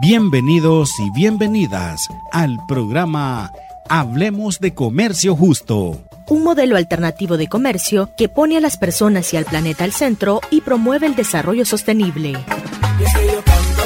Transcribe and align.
Bienvenidos 0.00 0.98
y 0.98 1.08
bienvenidas 1.10 2.08
al 2.32 2.58
programa 2.66 3.52
Hablemos 3.88 4.58
de 4.58 4.74
Comercio 4.74 5.36
Justo. 5.36 6.02
Un 6.28 6.42
modelo 6.42 6.76
alternativo 6.76 7.36
de 7.36 7.46
comercio 7.46 8.10
que 8.16 8.28
pone 8.28 8.56
a 8.56 8.60
las 8.60 8.76
personas 8.76 9.32
y 9.32 9.36
al 9.36 9.44
planeta 9.44 9.84
al 9.84 9.92
centro 9.92 10.40
y 10.50 10.62
promueve 10.62 11.06
el 11.06 11.14
desarrollo 11.14 11.64
sostenible. 11.64 12.32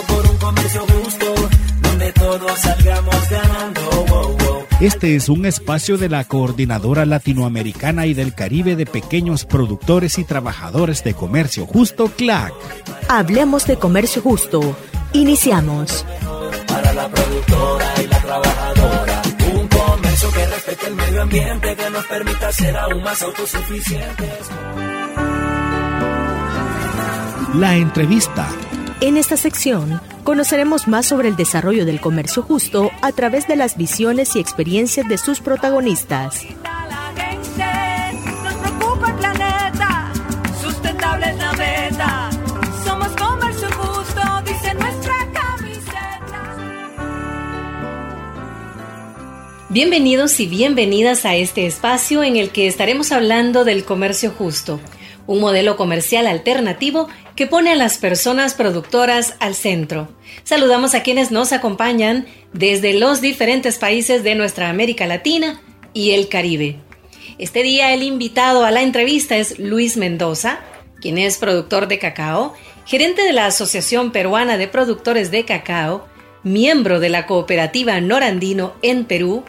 por 0.09 0.31
un 0.31 0.37
comercio 0.39 0.81
justo, 0.81 1.27
donde 1.83 2.13
todos 2.13 2.59
salgamos 2.59 3.31
ganando. 3.31 3.89
Este 4.81 5.15
es 5.15 5.29
un 5.29 5.45
espacio 5.45 5.99
de 5.99 6.09
la 6.09 6.25
Coordinadora 6.25 7.05
Latinoamericana 7.05 8.07
y 8.07 8.15
del 8.15 8.33
Caribe 8.33 8.77
de 8.77 8.87
Pequeños 8.87 9.45
Productores 9.45 10.19
y 10.19 10.25
Trabajadores 10.25 11.05
de 11.05 11.13
Comercio 11.13 11.67
Justo, 11.67 12.11
CLAC. 12.17 12.55
Hablemos 13.09 13.67
de 13.67 13.77
Comercio 13.77 14.23
Justo 14.23 14.75
Iniciamos. 15.13 16.05
Para 16.67 16.93
la 16.93 17.09
productora 17.09 17.95
y 18.03 18.07
la 18.07 18.19
trabajadora. 18.21 19.23
Un 19.55 19.69
comercio 19.69 20.31
que 20.31 20.47
respete 20.47 20.87
el 20.87 20.95
medio 20.95 21.23
ambiente, 21.23 21.77
que 21.77 21.91
nos 21.91 22.07
permita 22.07 22.53
ser 22.53 22.77
aún 22.77 23.03
más 23.03 23.23
autosuficientes. 23.23 24.51
La 27.55 27.77
entrevista. 27.77 28.49
En 29.01 29.17
esta 29.17 29.37
sección 29.37 30.01
conoceremos 30.25 30.89
más 30.89 31.07
sobre 31.07 31.29
el 31.29 31.37
desarrollo 31.37 31.87
del 31.87 32.01
comercio 32.01 32.43
justo 32.43 32.91
a 33.01 33.13
través 33.13 33.49
de 33.49 33.57
las 33.57 33.77
visiones 33.77 34.37
y 34.37 34.41
experiencias 34.41 35.09
de 35.09 35.17
sus 35.17 35.41
protagonistas. 35.41 36.43
Bienvenidos 49.81 50.41
y 50.41 50.49
bienvenidas 50.49 51.25
a 51.25 51.37
este 51.37 51.65
espacio 51.65 52.25
en 52.25 52.37
el 52.37 52.51
que 52.51 52.67
estaremos 52.67 53.13
hablando 53.13 53.65
del 53.65 53.85
comercio 53.85 54.33
justo, 54.33 54.81
un 55.29 55.39
modelo 55.39 55.77
comercial 55.77 56.27
alternativo 56.27 57.07
que 57.37 57.47
pone 57.47 57.71
a 57.71 57.77
las 57.77 57.97
personas 57.99 58.55
productoras 58.55 59.37
al 59.39 59.55
centro. 59.55 60.09
Saludamos 60.43 60.97
a 60.97 61.05
quienes 61.05 61.31
nos 61.31 61.53
acompañan 61.53 62.27
desde 62.53 62.93
los 62.93 63.21
diferentes 63.21 63.79
países 63.79 64.25
de 64.25 64.35
nuestra 64.35 64.69
América 64.69 65.07
Latina 65.07 65.61
y 65.95 66.11
el 66.11 66.27
Caribe. 66.27 66.75
Este 67.39 67.63
día 67.63 67.95
el 67.95 68.03
invitado 68.03 68.65
a 68.65 68.73
la 68.73 68.83
entrevista 68.83 69.37
es 69.37 69.61
Luis 69.61 69.97
Mendoza, 69.97 70.59
quien 71.01 71.19
es 71.19 71.39
productor 71.39 71.87
de 71.87 72.01
cacao, 72.01 72.53
gerente 72.85 73.23
de 73.23 73.33
la 73.33 73.47
Asociación 73.47 74.11
Peruana 74.11 74.59
de 74.59 74.67
Productores 74.67 75.31
de 75.31 75.45
Cacao, 75.45 76.09
miembro 76.43 76.99
de 76.99 77.11
la 77.11 77.27
cooperativa 77.27 78.01
Norandino 78.01 78.75
en 78.83 79.05
Perú, 79.05 79.45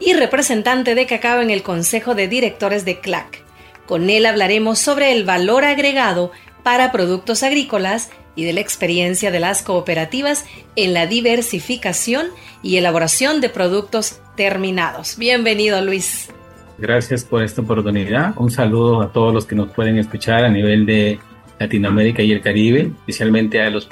y 0.00 0.14
representante 0.14 0.94
de 0.94 1.06
cacao 1.06 1.42
en 1.42 1.50
el 1.50 1.62
Consejo 1.62 2.14
de 2.14 2.26
Directores 2.26 2.84
de 2.84 2.98
CLAC. 2.98 3.44
Con 3.86 4.08
él 4.08 4.24
hablaremos 4.26 4.78
sobre 4.78 5.12
el 5.12 5.24
valor 5.24 5.64
agregado 5.64 6.32
para 6.62 6.90
productos 6.90 7.42
agrícolas 7.42 8.10
y 8.34 8.44
de 8.44 8.52
la 8.54 8.60
experiencia 8.60 9.30
de 9.30 9.40
las 9.40 9.62
cooperativas 9.62 10.46
en 10.76 10.94
la 10.94 11.06
diversificación 11.06 12.28
y 12.62 12.76
elaboración 12.76 13.40
de 13.40 13.50
productos 13.50 14.20
terminados. 14.36 15.18
Bienvenido, 15.18 15.82
Luis. 15.82 16.30
Gracias 16.78 17.24
por 17.24 17.42
esta 17.42 17.60
oportunidad. 17.60 18.32
Un 18.38 18.50
saludo 18.50 19.02
a 19.02 19.12
todos 19.12 19.34
los 19.34 19.44
que 19.44 19.54
nos 19.54 19.70
pueden 19.70 19.98
escuchar 19.98 20.44
a 20.44 20.48
nivel 20.48 20.86
de 20.86 21.18
Latinoamérica 21.58 22.22
y 22.22 22.32
el 22.32 22.40
Caribe, 22.40 22.90
especialmente 23.00 23.60
a 23.60 23.68
los 23.68 23.86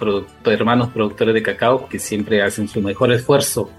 hermanos 0.46 0.88
productores 0.88 1.34
de 1.34 1.42
cacao 1.42 1.86
que 1.86 1.98
siempre 1.98 2.40
hacen 2.40 2.66
su 2.66 2.80
mejor 2.80 3.12
esfuerzo 3.12 3.70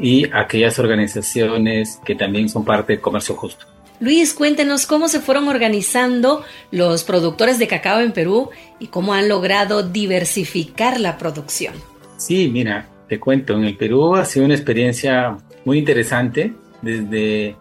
y 0.00 0.26
aquellas 0.32 0.78
organizaciones 0.78 2.00
que 2.04 2.14
también 2.14 2.48
son 2.48 2.64
parte 2.64 2.94
del 2.94 3.02
comercio 3.02 3.36
justo. 3.36 3.66
Luis, 4.00 4.34
cuéntenos 4.34 4.86
cómo 4.86 5.08
se 5.08 5.20
fueron 5.20 5.48
organizando 5.48 6.42
los 6.70 7.04
productores 7.04 7.58
de 7.58 7.68
cacao 7.68 8.00
en 8.00 8.12
Perú 8.12 8.50
y 8.80 8.88
cómo 8.88 9.14
han 9.14 9.28
logrado 9.28 9.82
diversificar 9.82 11.00
la 11.00 11.16
producción. 11.16 11.74
Sí, 12.16 12.50
mira, 12.52 12.88
te 13.08 13.20
cuento, 13.20 13.54
en 13.54 13.64
el 13.64 13.76
Perú 13.76 14.16
ha 14.16 14.24
sido 14.24 14.46
una 14.46 14.54
experiencia 14.54 15.38
muy 15.64 15.78
interesante 15.78 16.52
desde 16.82 17.56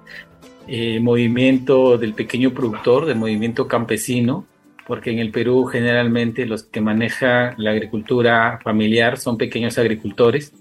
el 0.67 0.97
eh, 0.97 0.99
movimiento 0.99 1.97
del 1.97 2.13
pequeño 2.13 2.51
productor, 2.51 3.05
del 3.05 3.17
movimiento 3.17 3.67
campesino, 3.67 4.45
porque 4.87 5.11
en 5.11 5.19
el 5.19 5.31
Perú 5.31 5.65
generalmente 5.65 6.45
los 6.45 6.63
que 6.63 6.81
manejan 6.81 7.53
la 7.57 7.71
agricultura 7.71 8.59
familiar 8.63 9.17
son 9.17 9.37
pequeños 9.37 9.77
agricultores 9.77 10.51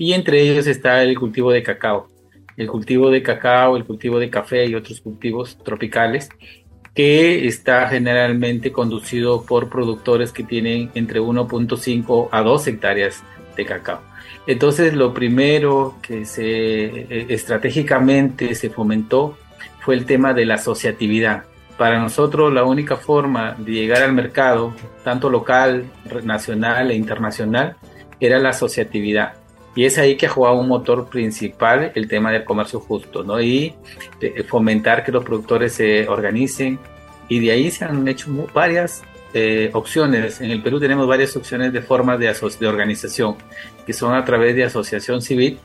y 0.00 0.14
entre 0.14 0.40
ellos 0.40 0.66
está 0.66 1.02
el 1.02 1.16
cultivo 1.18 1.52
de 1.52 1.62
cacao. 1.62 2.08
El 2.56 2.68
cultivo 2.68 3.10
de 3.10 3.22
cacao, 3.22 3.76
el 3.76 3.84
cultivo 3.84 4.18
de 4.18 4.30
café 4.30 4.64
y 4.64 4.74
otros 4.74 5.02
cultivos 5.02 5.58
tropicales 5.62 6.30
que 6.94 7.46
está 7.46 7.86
generalmente 7.86 8.72
conducido 8.72 9.44
por 9.44 9.68
productores 9.68 10.32
que 10.32 10.42
tienen 10.42 10.90
entre 10.94 11.20
1.5 11.20 12.28
a 12.32 12.40
2 12.40 12.66
hectáreas 12.68 13.22
de 13.54 13.66
cacao. 13.66 14.00
Entonces, 14.46 14.94
lo 14.94 15.12
primero 15.12 15.96
que 16.00 16.24
se 16.24 16.86
eh, 16.86 17.26
estratégicamente 17.28 18.54
se 18.54 18.70
fomentó 18.70 19.36
fue 19.80 19.96
el 19.96 20.06
tema 20.06 20.32
de 20.32 20.46
la 20.46 20.54
asociatividad. 20.54 21.44
Para 21.76 22.00
nosotros 22.00 22.50
la 22.54 22.64
única 22.64 22.96
forma 22.96 23.54
de 23.58 23.72
llegar 23.72 24.02
al 24.02 24.14
mercado, 24.14 24.74
tanto 25.04 25.28
local, 25.28 25.84
nacional 26.24 26.90
e 26.90 26.94
internacional, 26.94 27.76
era 28.18 28.38
la 28.38 28.48
asociatividad. 28.50 29.39
Y 29.74 29.84
es 29.84 29.98
ahí 29.98 30.16
que 30.16 30.26
ha 30.26 30.30
jugado 30.30 30.56
un 30.56 30.68
motor 30.68 31.08
principal 31.08 31.92
el 31.94 32.08
tema 32.08 32.32
del 32.32 32.44
comercio 32.44 32.80
justo, 32.80 33.22
¿no? 33.22 33.40
Y 33.40 33.74
fomentar 34.48 35.04
que 35.04 35.12
los 35.12 35.24
productores 35.24 35.74
se 35.74 36.08
organicen. 36.08 36.78
Y 37.28 37.38
de 37.38 37.52
ahí 37.52 37.70
se 37.70 37.84
han 37.84 38.06
hecho 38.08 38.30
varias 38.52 39.02
eh, 39.32 39.70
opciones. 39.72 40.40
En 40.40 40.50
el 40.50 40.60
Perú 40.60 40.80
tenemos 40.80 41.06
varias 41.06 41.36
opciones 41.36 41.72
de 41.72 41.82
formas 41.82 42.18
de, 42.18 42.34
de 42.58 42.66
organización, 42.66 43.36
que 43.86 43.92
son 43.92 44.14
a 44.14 44.24
través 44.24 44.56
de 44.56 44.64
asociación 44.64 45.22
civil 45.22 45.58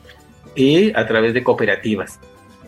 y 0.56 0.96
a 0.96 1.08
través 1.08 1.34
de 1.34 1.44
cooperativas. 1.44 2.20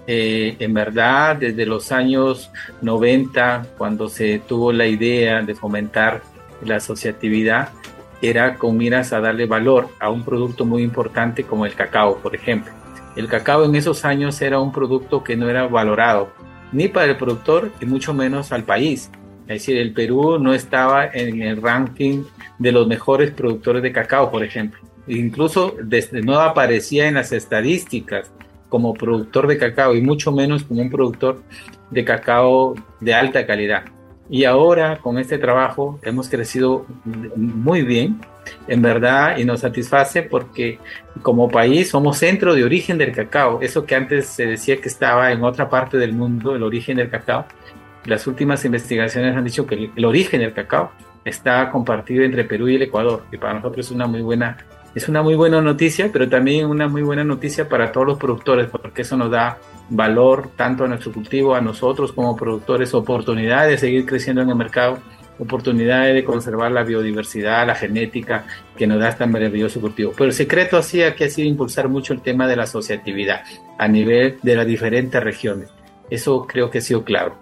Eh, 0.07 0.55
en 0.57 0.73
verdad, 0.73 1.35
desde 1.35 1.65
los 1.65 1.91
años 1.91 2.49
90, 2.81 3.67
cuando 3.77 4.09
se 4.09 4.39
tuvo 4.39 4.71
la 4.71 4.87
idea 4.87 5.41
de 5.43 5.53
fomentar 5.53 6.23
la 6.63 6.77
asociatividad, 6.77 7.69
era 8.21 8.55
con 8.55 8.77
miras 8.77 9.13
a 9.13 9.21
darle 9.21 9.45
valor 9.45 9.89
a 9.99 10.09
un 10.09 10.23
producto 10.23 10.65
muy 10.65 10.83
importante 10.83 11.43
como 11.43 11.65
el 11.65 11.75
cacao, 11.75 12.17
por 12.17 12.35
ejemplo. 12.35 12.73
El 13.15 13.27
cacao 13.27 13.65
en 13.65 13.75
esos 13.75 14.05
años 14.05 14.41
era 14.41 14.59
un 14.59 14.71
producto 14.71 15.23
que 15.23 15.35
no 15.35 15.49
era 15.49 15.67
valorado 15.67 16.29
ni 16.71 16.87
para 16.87 17.07
el 17.07 17.17
productor 17.17 17.71
y 17.81 17.85
mucho 17.85 18.13
menos 18.13 18.51
al 18.51 18.63
país. 18.63 19.09
Es 19.43 19.61
decir, 19.61 19.77
el 19.77 19.93
Perú 19.93 20.37
no 20.39 20.53
estaba 20.53 21.05
en 21.05 21.41
el 21.41 21.61
ranking 21.61 22.23
de 22.59 22.71
los 22.71 22.87
mejores 22.87 23.31
productores 23.31 23.81
de 23.81 23.91
cacao, 23.91 24.29
por 24.29 24.43
ejemplo. 24.43 24.79
Incluso 25.07 25.75
desde, 25.81 26.21
no 26.21 26.39
aparecía 26.41 27.07
en 27.07 27.13
las 27.13 27.31
estadísticas 27.31 28.29
como 28.67 28.93
productor 28.93 29.47
de 29.47 29.57
cacao 29.57 29.95
y 29.95 30.01
mucho 30.01 30.31
menos 30.31 30.63
como 30.63 30.81
un 30.81 30.89
productor 30.89 31.41
de 31.89 32.03
cacao 32.03 32.75
de 32.99 33.13
alta 33.13 33.45
calidad. 33.45 33.85
Y 34.29 34.43
ahora 34.43 34.97
con 34.97 35.17
este 35.17 35.37
trabajo 35.37 35.99
hemos 36.03 36.27
crecido 36.27 36.85
muy 37.35 37.83
bien, 37.83 38.19
en 38.67 38.81
verdad, 38.81 39.37
y 39.37 39.45
nos 39.45 39.61
satisface 39.61 40.23
porque 40.23 40.79
como 41.21 41.49
país 41.49 41.89
somos 41.89 42.17
centro 42.17 42.53
de 42.53 42.63
origen 42.63 42.97
del 42.97 43.13
cacao. 43.13 43.59
Eso 43.61 43.85
que 43.85 43.95
antes 43.95 44.27
se 44.27 44.45
decía 44.45 44.77
que 44.81 44.89
estaba 44.89 45.31
en 45.31 45.43
otra 45.43 45.69
parte 45.69 45.97
del 45.97 46.13
mundo, 46.13 46.55
el 46.55 46.63
origen 46.63 46.97
del 46.97 47.09
cacao. 47.09 47.45
Las 48.05 48.27
últimas 48.27 48.63
investigaciones 48.65 49.35
han 49.35 49.43
dicho 49.43 49.65
que 49.65 49.91
el, 49.95 50.05
origen 50.05 50.41
del 50.41 50.53
cacao 50.53 50.91
está 51.23 51.69
compartido 51.71 52.23
entre 52.23 52.43
Perú 52.43 52.67
y 52.67 52.75
el 52.75 52.81
Ecuador, 52.83 53.23
y 53.31 53.37
para 53.37 53.53
nosotros 53.53 53.85
es 53.85 53.91
una 53.91 54.07
muy 54.07 54.21
buena 54.21 54.57
es 54.95 55.07
una 55.07 55.21
muy 55.21 55.35
buena 55.35 55.61
noticia, 55.61 56.09
pero 56.11 56.27
también 56.27 56.65
una 56.65 56.87
muy 56.87 57.03
buena 57.03 57.23
noticia 57.23 57.69
para 57.69 57.91
todos 57.91 58.07
los 58.07 58.17
productores, 58.17 58.67
porque 58.67 59.03
eso 59.03 59.15
nos 59.15 59.29
da 59.29 59.59
valor 59.89 60.51
tanto 60.55 60.83
a 60.83 60.87
nuestro 60.87 61.11
cultivo, 61.11 61.55
a 61.55 61.61
nosotros 61.61 62.11
como 62.11 62.35
productores, 62.35 62.93
oportunidades 62.93 63.71
de 63.71 63.77
seguir 63.77 64.05
creciendo 64.05 64.41
en 64.41 64.49
el 64.49 64.55
mercado, 64.55 64.99
oportunidades 65.39 66.15
de 66.15 66.23
conservar 66.23 66.71
la 66.71 66.83
biodiversidad, 66.83 67.67
la 67.67 67.75
genética 67.75 68.45
que 68.75 68.87
nos 68.87 68.99
da 68.99 69.09
este 69.09 69.25
maravilloso 69.25 69.79
cultivo. 69.79 70.11
Pero 70.15 70.25
el 70.25 70.33
secreto 70.33 70.77
así 70.77 71.03
aquí 71.03 71.23
ha 71.23 71.29
sido 71.29 71.47
impulsar 71.47 71.89
mucho 71.89 72.13
el 72.13 72.21
tema 72.21 72.47
de 72.47 72.55
la 72.55 72.63
asociatividad 72.63 73.43
a 73.77 73.87
nivel 73.87 74.37
de 74.41 74.55
las 74.55 74.65
diferentes 74.65 75.23
regiones. 75.23 75.69
Eso 76.09 76.45
creo 76.47 76.69
que 76.69 76.79
ha 76.79 76.81
sido 76.81 77.03
claro. 77.03 77.35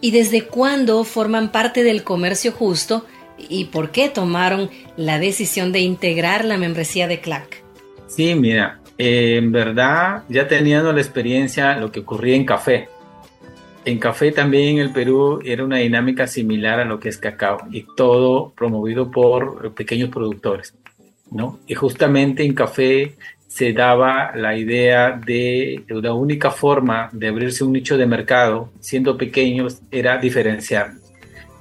¿Y 0.00 0.10
desde 0.10 0.46
cuándo 0.46 1.04
forman 1.04 1.52
parte 1.52 1.82
del 1.82 2.04
comercio 2.04 2.52
justo 2.52 3.06
y 3.38 3.66
por 3.66 3.90
qué 3.90 4.08
tomaron 4.08 4.70
la 4.96 5.18
decisión 5.18 5.72
de 5.72 5.80
integrar 5.80 6.44
la 6.44 6.58
membresía 6.58 7.06
de 7.06 7.20
CLAC? 7.20 7.62
Sí, 8.06 8.34
mira, 8.34 8.80
eh, 8.98 9.36
en 9.36 9.52
verdad 9.52 10.22
ya 10.28 10.48
teniendo 10.48 10.92
la 10.92 11.00
experiencia 11.00 11.76
lo 11.78 11.90
que 11.92 12.00
ocurría 12.00 12.36
en 12.36 12.44
café. 12.44 12.88
En 13.84 13.98
café 13.98 14.32
también 14.32 14.76
en 14.76 14.82
el 14.82 14.92
Perú 14.92 15.40
era 15.44 15.64
una 15.64 15.78
dinámica 15.78 16.26
similar 16.26 16.80
a 16.80 16.84
lo 16.84 16.98
que 16.98 17.08
es 17.08 17.18
cacao 17.18 17.58
y 17.70 17.86
todo 17.96 18.52
promovido 18.56 19.10
por 19.10 19.72
pequeños 19.74 20.10
productores. 20.10 20.74
¿no? 21.30 21.60
Y 21.66 21.74
justamente 21.74 22.44
en 22.44 22.54
café 22.54 23.14
se 23.46 23.72
daba 23.72 24.32
la 24.34 24.56
idea 24.56 25.12
de 25.12 25.84
la 25.88 26.12
única 26.12 26.50
forma 26.50 27.08
de 27.12 27.28
abrirse 27.28 27.64
un 27.64 27.72
nicho 27.72 27.96
de 27.96 28.06
mercado, 28.06 28.70
siendo 28.80 29.16
pequeños, 29.16 29.80
era 29.90 30.18
diferenciarnos. 30.18 31.02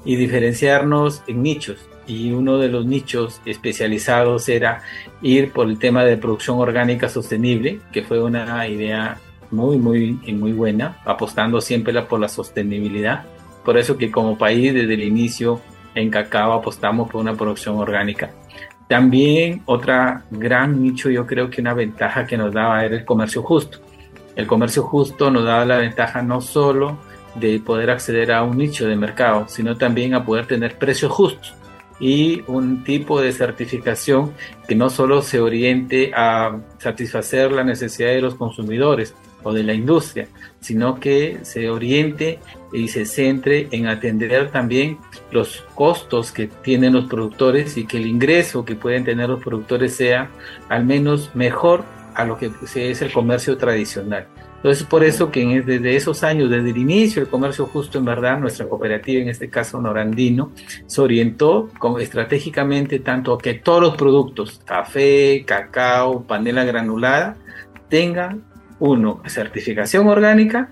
Y 0.04 0.16
diferenciarnos 0.16 1.24
en 1.28 1.42
nichos. 1.42 1.78
Y 2.08 2.32
uno 2.32 2.58
de 2.58 2.70
los 2.70 2.86
nichos 2.86 3.42
especializados 3.46 4.48
era 4.50 4.82
ir 5.22 5.52
por 5.52 5.68
el 5.68 5.80
tema 5.80 6.04
de 6.04 6.18
producción 6.18 6.60
orgánica 6.60 7.10
sostenible, 7.10 7.80
que 7.92 8.04
fue 8.04 8.22
una 8.22 8.68
idea 8.68 9.18
muy, 9.52 9.78
muy, 9.78 10.14
muy 10.34 10.52
buena, 10.52 11.00
apostando 11.06 11.62
siempre 11.62 12.00
por 12.04 12.20
la 12.20 12.30
sostenibilidad. 12.30 13.24
Por 13.64 13.78
eso 13.78 13.98
que 13.98 14.12
como 14.12 14.38
país 14.38 14.74
desde 14.74 14.94
el 14.94 15.04
inicio 15.04 15.62
en 15.96 16.10
cacao 16.10 16.54
apostamos 16.54 17.10
por 17.10 17.22
una 17.22 17.34
producción 17.34 17.78
orgánica. 17.78 18.32
También 18.88 19.64
otra 19.66 20.26
gran 20.30 20.82
nicho, 20.82 21.10
yo 21.10 21.26
creo 21.26 21.50
que 21.50 21.62
una 21.62 21.74
ventaja 21.74 22.28
que 22.28 22.38
nos 22.38 22.54
daba 22.54 22.86
era 22.86 22.96
el 22.96 23.06
comercio 23.06 23.42
justo. 23.42 23.80
El 24.36 24.46
comercio 24.46 24.84
justo 24.84 25.32
nos 25.32 25.46
daba 25.46 25.66
la 25.66 25.78
ventaja 25.78 26.22
no 26.22 26.42
solo 26.42 27.00
de 27.34 27.60
poder 27.60 27.90
acceder 27.90 28.32
a 28.32 28.44
un 28.44 28.58
nicho 28.58 28.88
de 28.88 28.96
mercado, 28.96 29.48
sino 29.48 29.76
también 29.76 30.14
a 30.14 30.24
poder 30.24 30.46
tener 30.46 30.78
precios 30.78 31.12
justos 31.12 31.56
y 32.00 32.44
un 32.48 32.84
tipo 32.84 33.22
de 33.22 33.32
certificación 33.32 34.34
que 34.68 34.76
no 34.76 34.90
solo 34.90 35.22
se 35.22 35.40
oriente 35.40 36.12
a 36.16 36.60
satisfacer 36.78 37.52
la 37.52 37.64
necesidad 37.64 38.10
de 38.10 38.22
los 38.22 38.36
consumidores, 38.36 39.16
o 39.46 39.54
de 39.54 39.64
la 39.64 39.74
industria, 39.74 40.28
sino 40.60 41.00
que 41.00 41.38
se 41.44 41.70
oriente 41.70 42.40
y 42.74 42.88
se 42.88 43.06
centre 43.06 43.68
en 43.70 43.88
atender 43.88 44.50
también 44.50 44.98
los 45.32 45.64
costos 45.76 46.32
que 46.32 46.48
tienen 46.48 46.94
los 46.94 47.06
productores 47.06 47.78
y 47.78 47.86
que 47.86 47.98
el 47.98 48.08
ingreso 48.08 48.66
que 48.66 48.74
pueden 48.74 49.04
tener 49.06 49.30
los 49.30 49.44
productores 49.44 49.96
sea 49.96 50.32
al 50.68 50.84
menos 50.84 51.30
mejor 51.36 51.84
a 52.16 52.26
lo 52.26 52.40
que 52.40 52.52
es 52.76 53.02
el 53.04 53.14
comercio 53.14 53.56
tradicional. 53.56 54.26
Entonces, 54.66 54.88
por 54.88 55.04
eso 55.04 55.30
que 55.30 55.62
desde 55.62 55.96
esos 55.96 56.24
años, 56.24 56.50
desde 56.50 56.72
el 56.72 56.78
inicio 56.78 57.22
del 57.22 57.30
comercio 57.30 57.68
justo, 57.68 58.00
en 58.00 58.06
verdad, 58.06 58.40
nuestra 58.40 58.68
cooperativa, 58.68 59.22
en 59.22 59.30
este 59.30 59.48
caso 59.48 59.80
Norandino, 59.80 60.54
se 60.88 61.02
orientó 61.02 61.70
estratégicamente 62.00 62.98
tanto 62.98 63.34
a 63.34 63.38
que 63.38 63.54
todos 63.54 63.80
los 63.80 63.96
productos, 63.96 64.60
café, 64.66 65.44
cacao, 65.46 66.24
panela 66.24 66.64
granulada, 66.64 67.38
tengan 67.90 68.42
uno, 68.80 69.22
certificación 69.28 70.08
orgánica, 70.08 70.72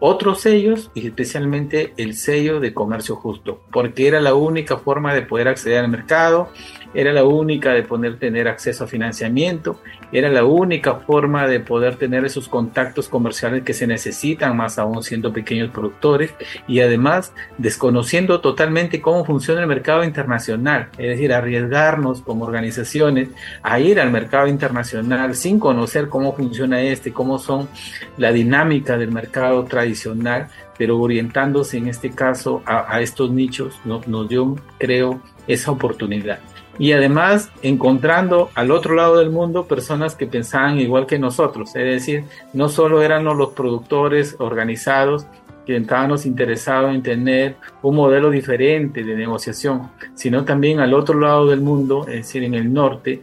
otros 0.00 0.40
sellos 0.40 0.90
y 0.94 1.06
especialmente 1.06 1.92
el 1.98 2.14
sello 2.14 2.60
de 2.60 2.72
comercio 2.72 3.14
justo, 3.16 3.62
porque 3.70 4.08
era 4.08 4.22
la 4.22 4.32
única 4.32 4.78
forma 4.78 5.12
de 5.12 5.20
poder 5.20 5.48
acceder 5.48 5.84
al 5.84 5.90
mercado, 5.90 6.48
era 6.94 7.12
la 7.12 7.24
única 7.24 7.72
de 7.72 7.82
poder 7.82 8.18
tener 8.18 8.48
acceso 8.48 8.84
a 8.84 8.86
financiamiento, 8.86 9.80
era 10.12 10.30
la 10.30 10.44
única 10.44 10.96
forma 10.96 11.46
de 11.46 11.60
poder 11.60 11.96
tener 11.96 12.24
esos 12.24 12.48
contactos 12.48 13.08
comerciales 13.08 13.62
que 13.62 13.74
se 13.74 13.86
necesitan, 13.86 14.56
más 14.56 14.78
aún 14.78 15.02
siendo 15.02 15.32
pequeños 15.32 15.70
productores, 15.70 16.32
y 16.66 16.80
además 16.80 17.32
desconociendo 17.58 18.40
totalmente 18.40 19.00
cómo 19.00 19.24
funciona 19.24 19.60
el 19.60 19.66
mercado 19.66 20.04
internacional, 20.04 20.88
es 20.98 21.08
decir, 21.08 21.32
arriesgarnos 21.32 22.22
como 22.22 22.44
organizaciones 22.44 23.28
a 23.62 23.80
ir 23.80 24.00
al 24.00 24.10
mercado 24.10 24.46
internacional 24.46 25.34
sin 25.34 25.58
conocer 25.58 26.08
cómo 26.08 26.34
funciona 26.34 26.80
este, 26.80 27.12
cómo 27.12 27.38
son 27.38 27.68
la 28.16 28.32
dinámica 28.32 28.96
del 28.96 29.12
mercado 29.12 29.64
tradicional, 29.64 30.48
pero 30.78 30.98
orientándose 30.98 31.76
en 31.76 31.88
este 31.88 32.10
caso 32.10 32.62
a, 32.64 33.00
estos 33.00 33.30
nichos, 33.30 33.78
nos 33.84 34.28
dio, 34.28 34.56
creo, 34.78 35.20
esa 35.46 35.72
oportunidad 35.72 36.38
y 36.78 36.92
además 36.92 37.50
encontrando 37.62 38.50
al 38.54 38.70
otro 38.70 38.94
lado 38.94 39.18
del 39.18 39.30
mundo 39.30 39.66
personas 39.66 40.14
que 40.14 40.26
pensaban 40.26 40.78
igual 40.78 41.06
que 41.06 41.18
nosotros, 41.18 41.74
es 41.74 41.84
decir, 41.84 42.24
no 42.52 42.68
solo 42.68 43.02
eran 43.02 43.24
los 43.24 43.52
productores 43.52 44.36
organizados 44.38 45.26
que 45.68 45.76
estábamos 45.76 46.24
interesados 46.24 46.94
en 46.94 47.02
tener 47.02 47.56
un 47.82 47.94
modelo 47.94 48.30
diferente 48.30 49.04
de 49.04 49.14
negociación, 49.14 49.90
sino 50.14 50.46
también 50.46 50.80
al 50.80 50.94
otro 50.94 51.20
lado 51.20 51.46
del 51.46 51.60
mundo, 51.60 52.06
es 52.08 52.14
decir, 52.14 52.42
en 52.42 52.54
el 52.54 52.72
norte, 52.72 53.22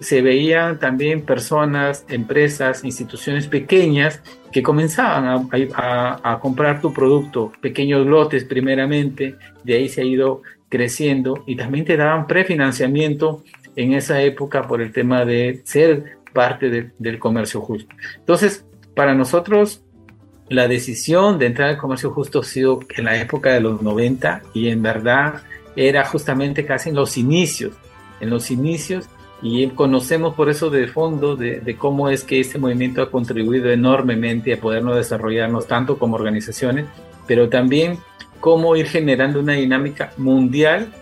se 0.00 0.22
veían 0.22 0.78
también 0.78 1.20
personas, 1.20 2.06
empresas, 2.08 2.82
instituciones 2.82 3.46
pequeñas 3.46 4.22
que 4.50 4.62
comenzaban 4.62 5.46
a, 5.74 6.20
a 6.22 6.40
comprar 6.40 6.80
tu 6.80 6.94
producto, 6.94 7.52
pequeños 7.60 8.06
lotes 8.06 8.44
primeramente, 8.44 9.36
de 9.62 9.74
ahí 9.74 9.90
se 9.90 10.00
ha 10.00 10.04
ido 10.04 10.40
creciendo 10.72 11.44
y 11.46 11.54
también 11.54 11.84
te 11.84 11.98
daban 11.98 12.26
prefinanciamiento 12.26 13.44
en 13.76 13.92
esa 13.92 14.22
época 14.22 14.66
por 14.66 14.80
el 14.80 14.90
tema 14.90 15.26
de 15.26 15.60
ser 15.64 16.16
parte 16.32 16.94
del 16.98 17.18
comercio 17.18 17.60
justo. 17.60 17.94
Entonces, 18.16 18.64
para 18.96 19.14
nosotros, 19.14 19.82
la 20.48 20.68
decisión 20.68 21.38
de 21.38 21.44
entrar 21.44 21.68
al 21.68 21.76
comercio 21.76 22.10
justo 22.12 22.40
ha 22.40 22.44
sido 22.44 22.80
en 22.96 23.04
la 23.04 23.20
época 23.20 23.52
de 23.52 23.60
los 23.60 23.82
90 23.82 24.44
y 24.54 24.70
en 24.70 24.82
verdad 24.82 25.42
era 25.76 26.06
justamente 26.06 26.64
casi 26.64 26.88
en 26.88 26.94
los 26.94 27.18
inicios, 27.18 27.74
en 28.22 28.30
los 28.30 28.50
inicios 28.50 29.10
y 29.42 29.68
conocemos 29.68 30.34
por 30.34 30.48
eso 30.48 30.70
de 30.70 30.86
fondo 30.86 31.36
de, 31.36 31.60
de, 31.60 31.76
cómo 31.76 32.08
es 32.08 32.24
que 32.24 32.40
este 32.40 32.58
movimiento 32.58 33.02
ha 33.02 33.10
contribuido 33.10 33.70
enormemente 33.70 34.54
a 34.54 34.60
podernos 34.60 34.96
desarrollarnos 34.96 35.66
tanto 35.66 35.98
como 35.98 36.16
organizaciones, 36.16 36.86
pero 37.26 37.50
también 37.50 37.98
cómo 38.42 38.74
ir 38.74 38.88
generando 38.88 39.38
una 39.38 39.52
dinámica 39.52 40.12
mundial 40.16 40.92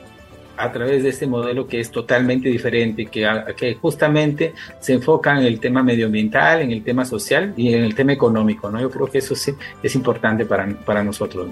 a 0.58 0.70
través 0.70 1.02
de 1.02 1.08
este 1.08 1.26
modelo 1.26 1.66
que 1.66 1.80
es 1.80 1.90
totalmente 1.90 2.50
diferente, 2.50 3.06
que, 3.06 3.26
que 3.56 3.76
justamente 3.76 4.52
se 4.78 4.92
enfoca 4.92 5.32
en 5.38 5.46
el 5.46 5.58
tema 5.58 5.82
medioambiental, 5.82 6.60
en 6.60 6.70
el 6.70 6.84
tema 6.84 7.06
social 7.06 7.54
y 7.56 7.72
en 7.72 7.82
el 7.82 7.94
tema 7.94 8.12
económico. 8.12 8.70
¿no? 8.70 8.78
Yo 8.78 8.90
creo 8.90 9.06
que 9.06 9.18
eso 9.18 9.34
sí 9.34 9.54
es 9.82 9.94
importante 9.94 10.44
para, 10.44 10.68
para 10.84 11.02
nosotros. 11.02 11.48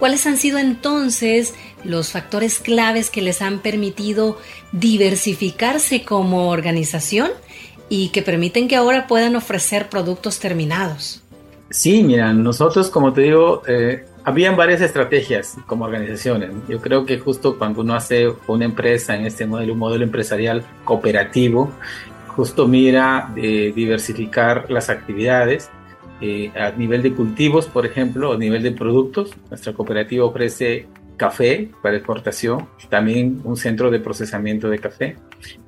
¿Cuáles 0.00 0.26
han 0.26 0.36
sido 0.36 0.58
entonces 0.58 1.54
los 1.84 2.10
factores 2.10 2.58
claves 2.58 3.08
que 3.08 3.22
les 3.22 3.42
han 3.42 3.60
permitido 3.60 4.36
diversificarse 4.72 6.02
como 6.02 6.50
organización 6.50 7.30
y 7.88 8.08
que 8.08 8.22
permiten 8.22 8.66
que 8.66 8.74
ahora 8.74 9.06
puedan 9.06 9.36
ofrecer 9.36 9.88
productos 9.88 10.40
terminados? 10.40 11.22
Sí, 11.70 12.02
mira, 12.02 12.32
nosotros, 12.32 12.90
como 12.90 13.12
te 13.12 13.20
digo, 13.20 13.62
eh, 13.68 14.04
habían 14.24 14.56
varias 14.56 14.80
estrategias 14.80 15.56
como 15.66 15.84
organizaciones. 15.84 16.50
Yo 16.68 16.80
creo 16.80 17.04
que 17.04 17.18
justo 17.18 17.58
cuando 17.58 17.80
uno 17.80 17.94
hace 17.94 18.32
una 18.46 18.64
empresa 18.64 19.16
en 19.16 19.26
este 19.26 19.46
modelo, 19.46 19.72
un 19.72 19.78
modelo 19.78 20.04
empresarial 20.04 20.64
cooperativo, 20.84 21.70
justo 22.28 22.68
mira 22.68 23.30
de 23.34 23.72
diversificar 23.74 24.70
las 24.70 24.90
actividades 24.90 25.70
eh, 26.20 26.52
a 26.54 26.70
nivel 26.70 27.02
de 27.02 27.12
cultivos, 27.12 27.66
por 27.66 27.84
ejemplo, 27.84 28.32
a 28.32 28.38
nivel 28.38 28.62
de 28.62 28.72
productos. 28.72 29.32
Nuestra 29.50 29.72
cooperativa 29.72 30.24
ofrece 30.24 30.86
café 31.16 31.70
para 31.82 31.96
exportación, 31.96 32.68
también 32.88 33.40
un 33.44 33.56
centro 33.56 33.90
de 33.90 34.00
procesamiento 34.00 34.68
de 34.70 34.78
café, 34.78 35.16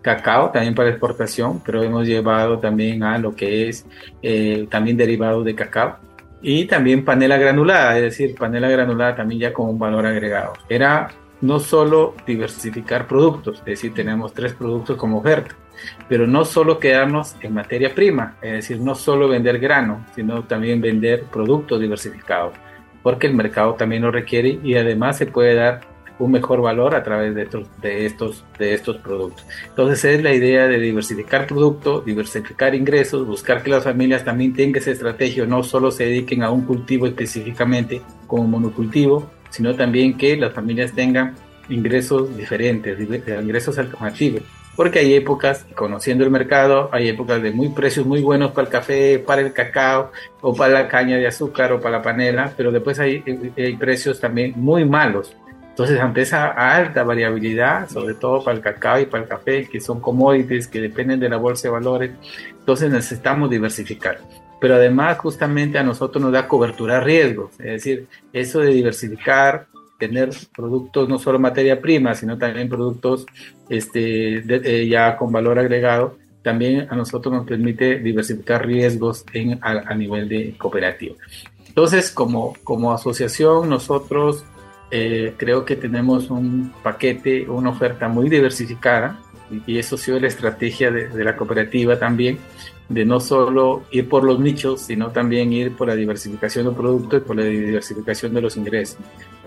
cacao 0.01 0.51
también 0.51 0.75
para 0.75 0.91
exportación, 0.91 1.61
pero 1.65 1.83
hemos 1.83 2.07
llevado 2.07 2.59
también 2.59 3.03
a 3.03 3.19
lo 3.19 3.35
que 3.37 3.69
es 3.69 3.87
eh, 4.23 4.67
también 4.71 4.97
derivado 4.97 5.45
de 5.45 5.55
cacao 5.55 5.99
y 6.45 6.67
también 6.67 7.07
panela 7.07 7.39
granulada, 7.39 7.97
es 7.97 8.03
decir, 8.03 8.35
panela 8.35 8.69
granulada 8.69 9.17
también 9.17 9.41
ya 9.41 9.53
con 9.53 9.71
un 9.71 9.79
valor 9.79 10.05
agregado. 10.05 10.53
Era 10.69 11.09
no 11.41 11.59
solo 11.59 12.15
diversificar 12.27 13.07
productos, 13.07 13.61
es 13.61 13.65
decir, 13.65 13.95
tenemos 13.95 14.35
tres 14.35 14.53
productos 14.53 14.99
como 14.99 15.19
oferta, 15.19 15.57
pero 16.07 16.27
no 16.27 16.45
solo 16.45 16.79
quedarnos 16.79 17.35
en 17.41 17.55
materia 17.55 17.95
prima, 17.95 18.37
es 18.43 18.53
decir, 18.53 18.79
no 18.79 18.95
solo 18.95 19.27
vender 19.27 19.59
grano, 19.59 20.05
sino 20.15 20.45
también 20.45 20.83
vender 20.83 21.25
productos 21.25 21.81
diversificados, 21.81 22.53
porque 23.03 23.27
el 23.27 23.35
mercado 23.35 23.75
también 23.75 24.03
lo 24.03 24.11
requiere 24.11 24.61
y 24.63 24.77
además 24.77 25.17
se 25.17 25.27
puede 25.27 25.55
dar 25.55 25.81
un 26.19 26.31
mejor 26.31 26.61
valor 26.61 26.95
a 26.95 27.03
través 27.03 27.35
de 27.35 27.43
estos, 27.43 27.67
de 27.81 28.07
estos, 28.07 28.45
de 28.59 28.75
estos 28.75 28.97
productos. 28.99 29.45
Entonces 29.69 30.05
es 30.05 30.23
la 30.23 30.33
idea 30.33 30.69
de 30.69 30.79
diversificar 30.79 31.47
productos, 31.47 32.05
diversificar 32.05 32.75
ingresos, 32.75 33.27
buscar 33.27 33.63
que 33.63 33.71
las 33.71 33.85
familias 33.85 34.25
también 34.25 34.55
tengan 34.55 34.81
esa 34.81 34.93
estrategia, 34.93 35.45
no 35.47 35.63
solo 35.63 35.91
se 35.91 36.05
dediquen 36.05 36.43
a 36.43 36.51
un 36.51 36.63
cultivo 36.63 37.07
específicamente 37.07 38.01
como 38.27 38.47
monocultivo, 38.47 39.31
sino 39.51 39.75
también 39.75 40.17
que 40.17 40.37
las 40.37 40.53
familias 40.53 40.93
tengan 40.93 41.35
ingresos 41.69 42.37
diferentes, 42.37 42.99
ingresos 43.01 43.79
alternativos. 43.79 44.43
Porque 44.77 44.99
hay 44.99 45.15
épocas, 45.15 45.67
conociendo 45.77 46.25
el 46.25 46.31
mercado, 46.31 46.89
hay 46.91 47.09
épocas 47.09 47.41
de 47.41 47.53
muy 47.53 47.69
precios 47.69 48.05
muy 48.07 48.21
buenos 48.21 48.51
para 48.51 48.67
el 48.67 48.73
café, 48.73 49.21
para 49.21 49.41
el 49.41 49.53
cacao, 49.53 50.11
o 50.41 50.53
para 50.53 50.75
la 50.75 50.89
caña 50.89 51.17
de 51.17 51.29
azúcar, 51.29 51.73
o 51.73 51.81
para 51.81 51.99
la 51.99 52.03
panela, 52.03 52.53
pero 52.57 52.73
después 52.73 52.99
hay, 52.99 53.23
hay 53.57 53.77
precios 53.77 54.19
también 54.19 54.53
muy 54.57 54.85
malos 54.85 55.37
entonces, 55.75 55.99
ante 55.99 56.23
esa 56.23 56.53
alta 56.53 57.03
variabilidad, 57.03 57.89
sobre 57.89 58.15
todo 58.15 58.45
para 58.45 58.57
el 58.57 58.63
cacao 58.63 59.01
y 59.01 59.07
para 59.07 59.25
el 59.25 59.29
café, 59.29 59.69
que 59.69 59.81
son 59.81 59.99
commodities 59.99 60.69
que 60.69 60.81
dependen 60.81 61.19
de 61.19 61.29
la 61.29 61.37
bolsa 61.37 61.67
de 61.67 61.73
valores, 61.73 62.13
entonces 62.49 62.93
necesitamos 62.93 63.51
diversificar. 63.51 64.21
Pero 64.61 64.77
además, 64.77 65.19
justamente 65.19 65.77
a 65.77 65.83
nosotros 65.83 66.23
nos 66.23 66.31
da 66.31 66.47
cobertura 66.47 66.99
a 66.99 67.01
riesgos, 67.01 67.59
es 67.59 67.67
decir, 67.67 68.07
eso 68.33 68.61
de 68.61 68.69
diversificar 68.69 69.67
tener 69.99 70.31
productos, 70.55 71.09
no 71.09 71.19
solo 71.19 71.41
materia 71.41 71.81
prima, 71.81 72.15
sino 72.15 72.39
también 72.39 72.69
productos 72.69 73.27
este, 73.69 74.45
eh, 74.47 74.87
ya 74.87 75.17
con 75.17 75.33
valor 75.33 75.59
agregado, 75.59 76.19
también 76.43 76.87
a 76.89 76.95
nosotros 76.95 77.35
nos 77.35 77.49
permite 77.49 77.99
diversificar 77.99 78.65
riesgos 78.65 79.25
en, 79.33 79.59
a, 79.61 79.93
nivel 79.97 80.29
de 80.29 80.55
cooperativa. 80.57 81.17
Entonces, 81.67 82.13
como, 82.13 82.55
como 82.63 82.93
asociación, 82.93 83.69
nosotros 83.69 84.45
eh, 84.97 85.35
creo 85.37 85.65
que 85.65 85.75
tenemos 85.75 86.31
un 86.31 86.73
paquete, 86.81 87.49
una 87.49 87.71
oferta 87.71 88.07
muy 88.07 88.31
diversificada, 88.31 89.19
y 89.67 89.77
eso 89.77 89.97
ha 89.97 89.99
sido 89.99 90.21
la 90.21 90.29
estrategia 90.29 90.93
de, 90.93 91.09
de 91.09 91.25
la 91.25 91.35
cooperativa 91.35 91.99
también, 91.99 92.39
de 92.89 93.05
no 93.05 93.19
solo 93.19 93.83
ir 93.91 94.09
por 94.09 94.23
los 94.23 94.39
nichos, 94.39 94.83
sino 94.83 95.11
también 95.11 95.53
ir 95.53 95.75
por 95.77 95.89
la 95.89 95.97
diversificación 95.97 96.67
de 96.67 96.73
productos 96.77 97.21
y 97.21 97.25
por 97.27 97.35
la 97.35 97.43
diversificación 97.43 98.35
de 98.35 98.41
los 98.43 98.57
ingresos. 98.57 98.99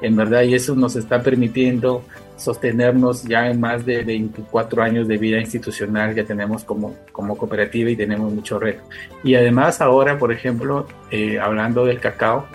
En 0.02 0.18
verdad, 0.18 0.42
y 0.42 0.54
eso 0.54 0.76
nos 0.76 0.98
está 0.98 1.24
permitiendo 1.24 2.04
sostenernos 2.36 3.24
ya 3.24 3.50
en 3.50 3.62
más 3.62 3.86
de 3.86 4.04
24 4.04 4.84
años 4.84 5.08
de 5.08 5.18
vida 5.18 5.40
institucional 5.40 6.14
que 6.14 6.26
tenemos 6.26 6.66
como, 6.66 6.94
como 7.14 7.38
cooperativa 7.38 7.90
y 7.90 7.96
tenemos 7.96 8.34
mucho 8.34 8.60
reto. 8.60 8.84
Y 9.24 9.36
además 9.36 9.80
ahora, 9.80 10.18
por 10.18 10.34
ejemplo, 10.34 10.88
eh, 11.10 11.40
hablando 11.40 11.86
del 11.86 12.02
cacao, 12.02 12.48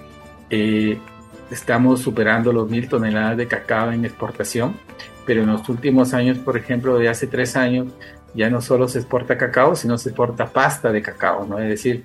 eh, 0.50 0.98
estamos 1.52 2.00
superando 2.00 2.52
los 2.52 2.68
mil 2.68 2.88
toneladas 2.88 3.36
de 3.36 3.46
cacao 3.46 3.92
en 3.92 4.04
exportación, 4.04 4.74
pero 5.26 5.42
en 5.42 5.48
los 5.48 5.68
últimos 5.68 6.14
años, 6.14 6.38
por 6.38 6.56
ejemplo, 6.56 6.98
de 6.98 7.08
hace 7.08 7.26
tres 7.26 7.56
años, 7.56 7.88
ya 8.34 8.48
no 8.50 8.60
solo 8.60 8.88
se 8.88 8.98
exporta 8.98 9.36
cacao, 9.36 9.76
sino 9.76 9.98
se 9.98 10.08
exporta 10.08 10.46
pasta 10.46 10.90
de 10.90 11.02
cacao, 11.02 11.46
¿no? 11.46 11.58
Es 11.58 11.68
decir, 11.68 12.04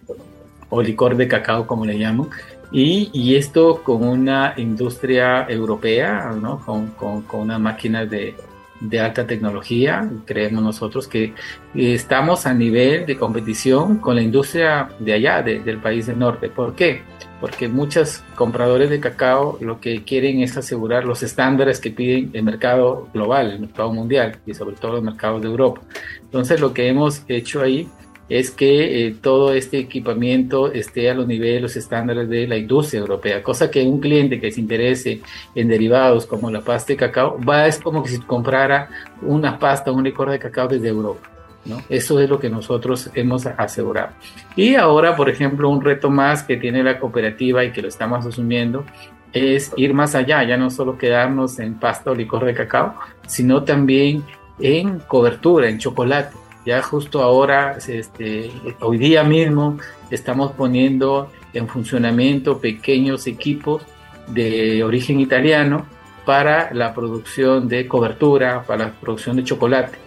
o 0.69 0.81
licor 0.81 1.15
de 1.15 1.27
cacao, 1.27 1.65
como 1.65 1.85
le 1.85 1.93
llamo. 1.95 2.29
Y, 2.71 3.09
y 3.13 3.35
esto 3.35 3.81
con 3.81 4.03
una 4.03 4.53
industria 4.57 5.45
europea, 5.49 6.35
¿no? 6.39 6.59
Con, 6.65 6.87
con, 6.87 7.21
con 7.21 7.41
unas 7.41 7.61
máquinas 7.61 8.09
de, 8.09 8.35
de 8.79 8.99
alta 8.99 9.25
tecnología. 9.25 10.09
Creemos 10.25 10.63
nosotros 10.63 11.07
que 11.07 11.33
estamos 11.73 12.45
a 12.45 12.53
nivel 12.53 13.05
de 13.05 13.17
competición 13.17 13.97
con 13.97 14.15
la 14.15 14.21
industria 14.21 14.89
de 14.99 15.13
allá, 15.13 15.41
del 15.41 15.79
país 15.79 16.07
del 16.07 16.19
norte. 16.19 16.49
¿Por 16.49 16.75
qué? 16.75 17.01
Porque 17.39 17.67
muchos 17.67 18.23
compradores 18.35 18.89
de 18.89 18.99
cacao 18.99 19.57
lo 19.61 19.79
que 19.79 20.03
quieren 20.03 20.41
es 20.41 20.57
asegurar 20.57 21.05
los 21.05 21.21
estándares 21.21 21.79
que 21.79 21.91
piden 21.91 22.31
el 22.33 22.43
mercado 22.43 23.07
global, 23.13 23.51
el 23.51 23.59
mercado 23.59 23.93
mundial 23.93 24.37
y 24.45 24.53
sobre 24.53 24.75
todo 24.75 24.93
los 24.93 25.03
mercados 25.03 25.41
de 25.41 25.47
Europa. 25.47 25.81
Entonces 26.21 26.59
lo 26.59 26.73
que 26.73 26.87
hemos 26.87 27.23
hecho 27.27 27.61
ahí 27.61 27.87
es 28.29 28.51
que 28.51 29.07
eh, 29.07 29.15
todo 29.21 29.53
este 29.53 29.79
equipamiento 29.79 30.71
esté 30.71 31.09
a 31.09 31.13
los 31.13 31.27
niveles, 31.27 31.61
los 31.61 31.75
estándares 31.75 32.27
de 32.29 32.47
la 32.47 32.57
industria 32.57 32.99
europea, 32.99 33.41
cosa 33.41 33.71
que 33.71 33.83
un 33.83 33.99
cliente 33.99 34.39
que 34.39 34.51
se 34.51 34.59
interese 34.59 35.21
en 35.55 35.67
derivados 35.67 36.25
como 36.25 36.51
la 36.51 36.61
pasta 36.61 36.93
de 36.93 36.97
cacao, 36.97 37.39
va 37.43 37.67
es 37.67 37.79
como 37.79 38.03
que 38.03 38.09
si 38.09 38.19
comprara 38.19 38.89
una 39.21 39.57
pasta, 39.57 39.91
un 39.91 40.03
licor 40.03 40.29
de 40.29 40.39
cacao 40.39 40.67
desde 40.67 40.89
Europa. 40.89 41.29
¿no? 41.65 41.81
Eso 41.89 42.19
es 42.19 42.29
lo 42.29 42.39
que 42.39 42.49
nosotros 42.49 43.09
hemos 43.13 43.45
asegurado. 43.45 44.11
Y 44.55 44.75
ahora, 44.75 45.15
por 45.15 45.29
ejemplo, 45.29 45.69
un 45.69 45.81
reto 45.81 46.09
más 46.09 46.43
que 46.43 46.57
tiene 46.57 46.83
la 46.83 46.99
cooperativa 46.99 47.63
y 47.63 47.71
que 47.71 47.81
lo 47.81 47.89
estamos 47.89 48.25
asumiendo 48.25 48.85
es 49.33 49.73
ir 49.75 49.93
más 49.93 50.15
allá, 50.15 50.43
ya 50.43 50.57
no 50.57 50.69
solo 50.69 50.97
quedarnos 50.97 51.59
en 51.59 51.75
pasta 51.75 52.11
o 52.11 52.15
licor 52.15 52.45
de 52.45 52.53
cacao, 52.53 52.95
sino 53.27 53.63
también 53.63 54.23
en 54.59 54.99
cobertura, 54.99 55.69
en 55.69 55.77
chocolate. 55.77 56.35
Ya 56.67 56.81
justo 56.81 57.21
ahora, 57.21 57.77
este, 57.87 58.51
hoy 58.81 58.97
día 58.97 59.23
mismo, 59.23 59.77
estamos 60.11 60.51
poniendo 60.51 61.31
en 61.53 61.65
funcionamiento 61.69 62.59
pequeños 62.59 63.25
equipos 63.25 63.83
de 64.27 64.83
origen 64.83 65.21
italiano 65.21 65.85
para 66.25 66.73
la 66.73 66.93
producción 66.93 67.69
de 67.69 67.87
cobertura, 67.87 68.63
para 68.63 68.87
la 68.87 68.91
producción 68.91 69.37
de 69.37 69.45
chocolate. 69.45 69.97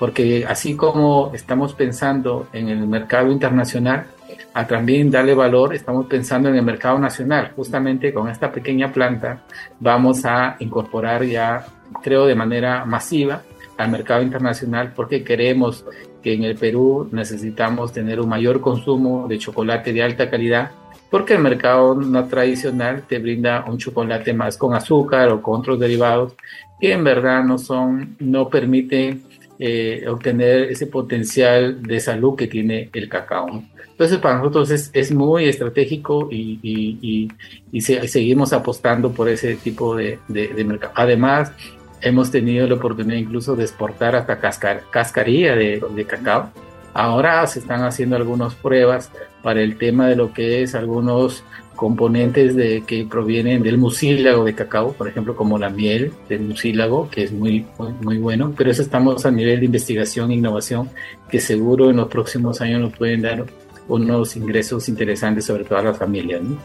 Porque 0.00 0.44
así 0.44 0.74
como 0.74 1.30
estamos 1.34 1.74
pensando 1.74 2.48
en 2.52 2.68
el 2.68 2.88
mercado 2.88 3.30
internacional, 3.30 4.08
a 4.54 4.66
también 4.66 5.12
darle 5.12 5.36
valor, 5.36 5.72
estamos 5.72 6.06
pensando 6.06 6.48
en 6.48 6.56
el 6.56 6.64
mercado 6.64 6.98
nacional. 6.98 7.52
Justamente 7.54 8.12
con 8.12 8.28
esta 8.28 8.50
pequeña 8.50 8.92
planta 8.92 9.44
vamos 9.78 10.24
a 10.24 10.56
incorporar 10.58 11.22
ya, 11.22 11.64
creo, 12.02 12.26
de 12.26 12.34
manera 12.34 12.84
masiva 12.84 13.40
al 13.78 13.90
mercado 13.90 14.22
internacional 14.22 14.92
porque 14.94 15.24
queremos 15.24 15.84
que 16.22 16.32
en 16.34 16.44
el 16.44 16.56
Perú 16.56 17.08
necesitamos 17.12 17.92
tener 17.92 18.20
un 18.20 18.28
mayor 18.28 18.60
consumo 18.60 19.26
de 19.28 19.38
chocolate 19.38 19.92
de 19.92 20.02
alta 20.02 20.28
calidad 20.30 20.70
porque 21.10 21.34
el 21.34 21.40
mercado 21.40 21.94
no 21.94 22.26
tradicional 22.26 23.04
te 23.08 23.18
brinda 23.18 23.64
un 23.66 23.78
chocolate 23.78 24.32
más 24.34 24.56
con 24.56 24.74
azúcar 24.74 25.30
o 25.30 25.40
con 25.40 25.60
otros 25.60 25.78
derivados 25.78 26.34
que 26.80 26.92
en 26.92 27.02
verdad 27.02 27.42
no 27.44 27.58
son, 27.58 28.16
no 28.18 28.48
permiten 28.48 29.22
eh, 29.58 30.04
obtener 30.08 30.70
ese 30.70 30.86
potencial 30.86 31.82
de 31.82 31.98
salud 31.98 32.36
que 32.36 32.46
tiene 32.46 32.90
el 32.92 33.08
cacao. 33.08 33.64
Entonces 33.90 34.18
para 34.18 34.38
nosotros 34.38 34.70
es, 34.70 34.90
es 34.92 35.12
muy 35.12 35.46
estratégico 35.46 36.28
y, 36.30 36.60
y, 36.62 37.28
y, 37.72 37.80
seguimos 37.80 38.52
apostando 38.52 39.10
por 39.10 39.28
ese 39.28 39.56
tipo 39.56 39.96
de, 39.96 40.20
de, 40.28 40.48
de 40.48 40.64
mercado. 40.64 40.92
Además, 40.94 41.52
Hemos 42.00 42.30
tenido 42.30 42.66
la 42.66 42.74
oportunidad 42.74 43.16
incluso 43.16 43.56
de 43.56 43.64
exportar 43.64 44.14
hasta 44.16 44.38
cascarilla 44.38 45.56
de, 45.56 46.06
cacao. 46.06 46.50
Ahora 46.94 47.46
se 47.46 47.58
están 47.58 47.82
haciendo 47.82 48.16
algunas 48.16 48.54
pruebas 48.54 49.10
para 49.42 49.62
el 49.62 49.76
tema 49.76 50.08
de 50.08 50.16
lo 50.16 50.32
que 50.32 50.62
es 50.62 50.74
algunos 50.74 51.44
componentes 51.76 52.56
de, 52.56 52.82
que 52.84 53.04
provienen 53.04 53.62
del 53.62 53.78
mucílago 53.78 54.44
de 54.44 54.54
cacao, 54.54 54.92
por 54.92 55.06
ejemplo, 55.06 55.36
como 55.36 55.58
la 55.58 55.70
miel 55.70 56.12
del 56.28 56.40
mucílago, 56.40 57.08
que 57.08 57.22
es 57.22 57.32
muy, 57.32 57.66
muy, 58.00 58.18
bueno, 58.18 58.52
pero 58.56 58.70
eso 58.70 58.82
estamos 58.82 59.24
a 59.26 59.30
nivel 59.30 59.60
de 59.60 59.66
investigación 59.66 60.32
e 60.32 60.34
innovación, 60.34 60.90
que 61.30 61.40
seguro 61.40 61.88
en 61.90 61.96
los 61.96 62.08
próximos 62.08 62.60
años 62.60 62.80
nos 62.80 62.96
pueden 62.96 63.22
dar 63.22 63.44
unos 63.86 64.36
ingresos 64.36 64.88
interesantes, 64.88 65.44
sobre 65.44 65.64
todo 65.64 65.78
a 65.78 65.82
las 65.82 65.98
familias. 65.98 66.42
¿no? 66.42 66.58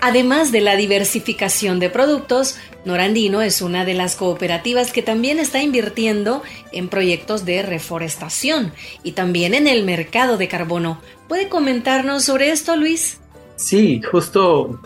Además 0.00 0.52
de 0.52 0.60
la 0.60 0.76
diversificación 0.76 1.80
de 1.80 1.90
productos, 1.90 2.56
Norandino 2.84 3.42
es 3.42 3.60
una 3.62 3.84
de 3.84 3.94
las 3.94 4.14
cooperativas 4.14 4.92
que 4.92 5.02
también 5.02 5.40
está 5.40 5.60
invirtiendo 5.60 6.42
en 6.70 6.88
proyectos 6.88 7.44
de 7.44 7.62
reforestación 7.62 8.72
y 9.02 9.12
también 9.12 9.54
en 9.54 9.66
el 9.66 9.84
mercado 9.84 10.36
de 10.36 10.46
carbono. 10.46 11.00
¿Puede 11.26 11.48
comentarnos 11.48 12.24
sobre 12.24 12.50
esto, 12.50 12.76
Luis? 12.76 13.20
Sí, 13.56 14.00
justo 14.02 14.80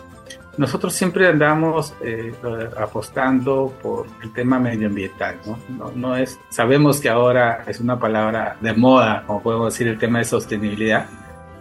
nosotros 0.57 0.93
siempre 0.93 1.27
andamos 1.27 1.93
eh, 2.03 2.33
apostando 2.77 3.73
por 3.81 4.07
el 4.23 4.33
tema 4.33 4.59
medioambiental, 4.59 5.37
¿no? 5.45 5.91
¿no? 5.95 6.15
es, 6.15 6.39
sabemos 6.49 6.99
que 6.99 7.09
ahora 7.09 7.63
es 7.67 7.79
una 7.79 7.99
palabra 7.99 8.57
de 8.61 8.73
moda, 8.73 9.23
como 9.25 9.41
podemos 9.41 9.73
decir, 9.73 9.87
el 9.87 9.97
tema 9.97 10.19
de 10.19 10.25
sostenibilidad, 10.25 11.07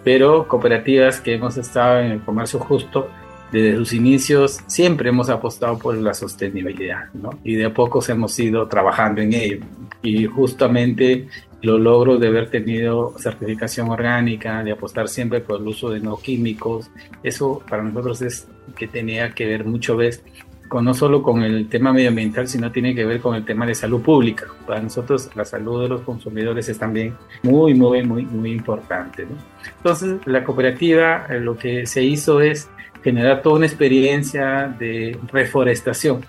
pero 0.05 0.49
cooperativas 0.49 1.21
que 1.21 1.35
hemos 1.35 1.57
estado 1.57 2.01
en 2.01 2.13
el 2.13 2.21
comercio 2.23 2.59
justo, 2.59 3.09
desde 3.53 3.77
sus 3.77 3.93
inicios 3.93 4.61
siempre 4.67 5.11
hemos 5.11 5.29
apostado 5.29 5.79
por 5.79 5.95
la 5.97 6.15
sostenibilidad, 6.15 7.13
¿no? 7.13 7.39
Y 7.45 7.55
de 7.55 7.67
a 7.67 7.75
poco 7.75 8.03
hemos 8.09 8.39
ido 8.39 8.67
trabajando 8.67 9.21
en 9.21 9.35
ello. 9.35 9.59
Y 10.03 10.25
justamente 10.25 11.29
los 11.61 11.79
logros 11.79 12.19
de 12.19 12.29
haber 12.29 12.51
tenido 12.51 13.15
certificación 13.19 13.91
orgánica, 13.91 14.65
de 14.65 14.73
apostar 14.73 15.07
siempre 15.09 15.41
por 15.41 15.61
el 15.61 15.69
uso 15.69 15.91
de 15.91 16.01
no 16.01 16.17
químicos, 16.17 16.91
eso 17.23 17.63
para 17.69 17.83
nosotros 17.83 18.23
es 18.23 18.49
que 18.75 18.89
tenía 18.89 19.31
que 19.31 19.47
ver 19.47 19.65
mucho 19.65 19.97
vez 19.97 20.25
con, 20.69 20.87
no 20.87 20.95
solo 20.95 21.23
con 21.23 21.43
el 21.43 21.69
tema 21.69 21.93
medioambiental, 21.93 22.49
sino 22.49 22.73
tiene 22.73 22.95
que 22.95 23.05
ver 23.05 23.21
con 23.21 23.35
el 23.35 23.45
tema 23.45 23.67
de 23.67 23.75
salud 23.75 24.01
pública. 24.01 24.47
Para 24.67 24.81
nosotros 24.81 25.29
la 25.37 25.45
salud 25.45 25.83
de 25.83 25.89
los 25.91 26.01
consumidores 26.01 26.67
es 26.71 26.79
también 26.79 27.15
muy, 27.43 27.75
muy, 27.75 28.03
muy, 28.03 28.25
muy 28.25 28.53
importante. 28.53 29.27
¿no? 29.27 29.37
Entonces 29.77 30.27
la 30.27 30.43
cooperativa 30.43 31.27
eh, 31.29 31.39
lo 31.39 31.59
que 31.59 31.85
se 31.87 32.03
hizo 32.03 32.41
es 32.41 32.71
generar 33.03 33.43
toda 33.43 33.57
una 33.57 33.67
experiencia 33.67 34.75
de 34.79 35.19
reforestación. 35.31 36.25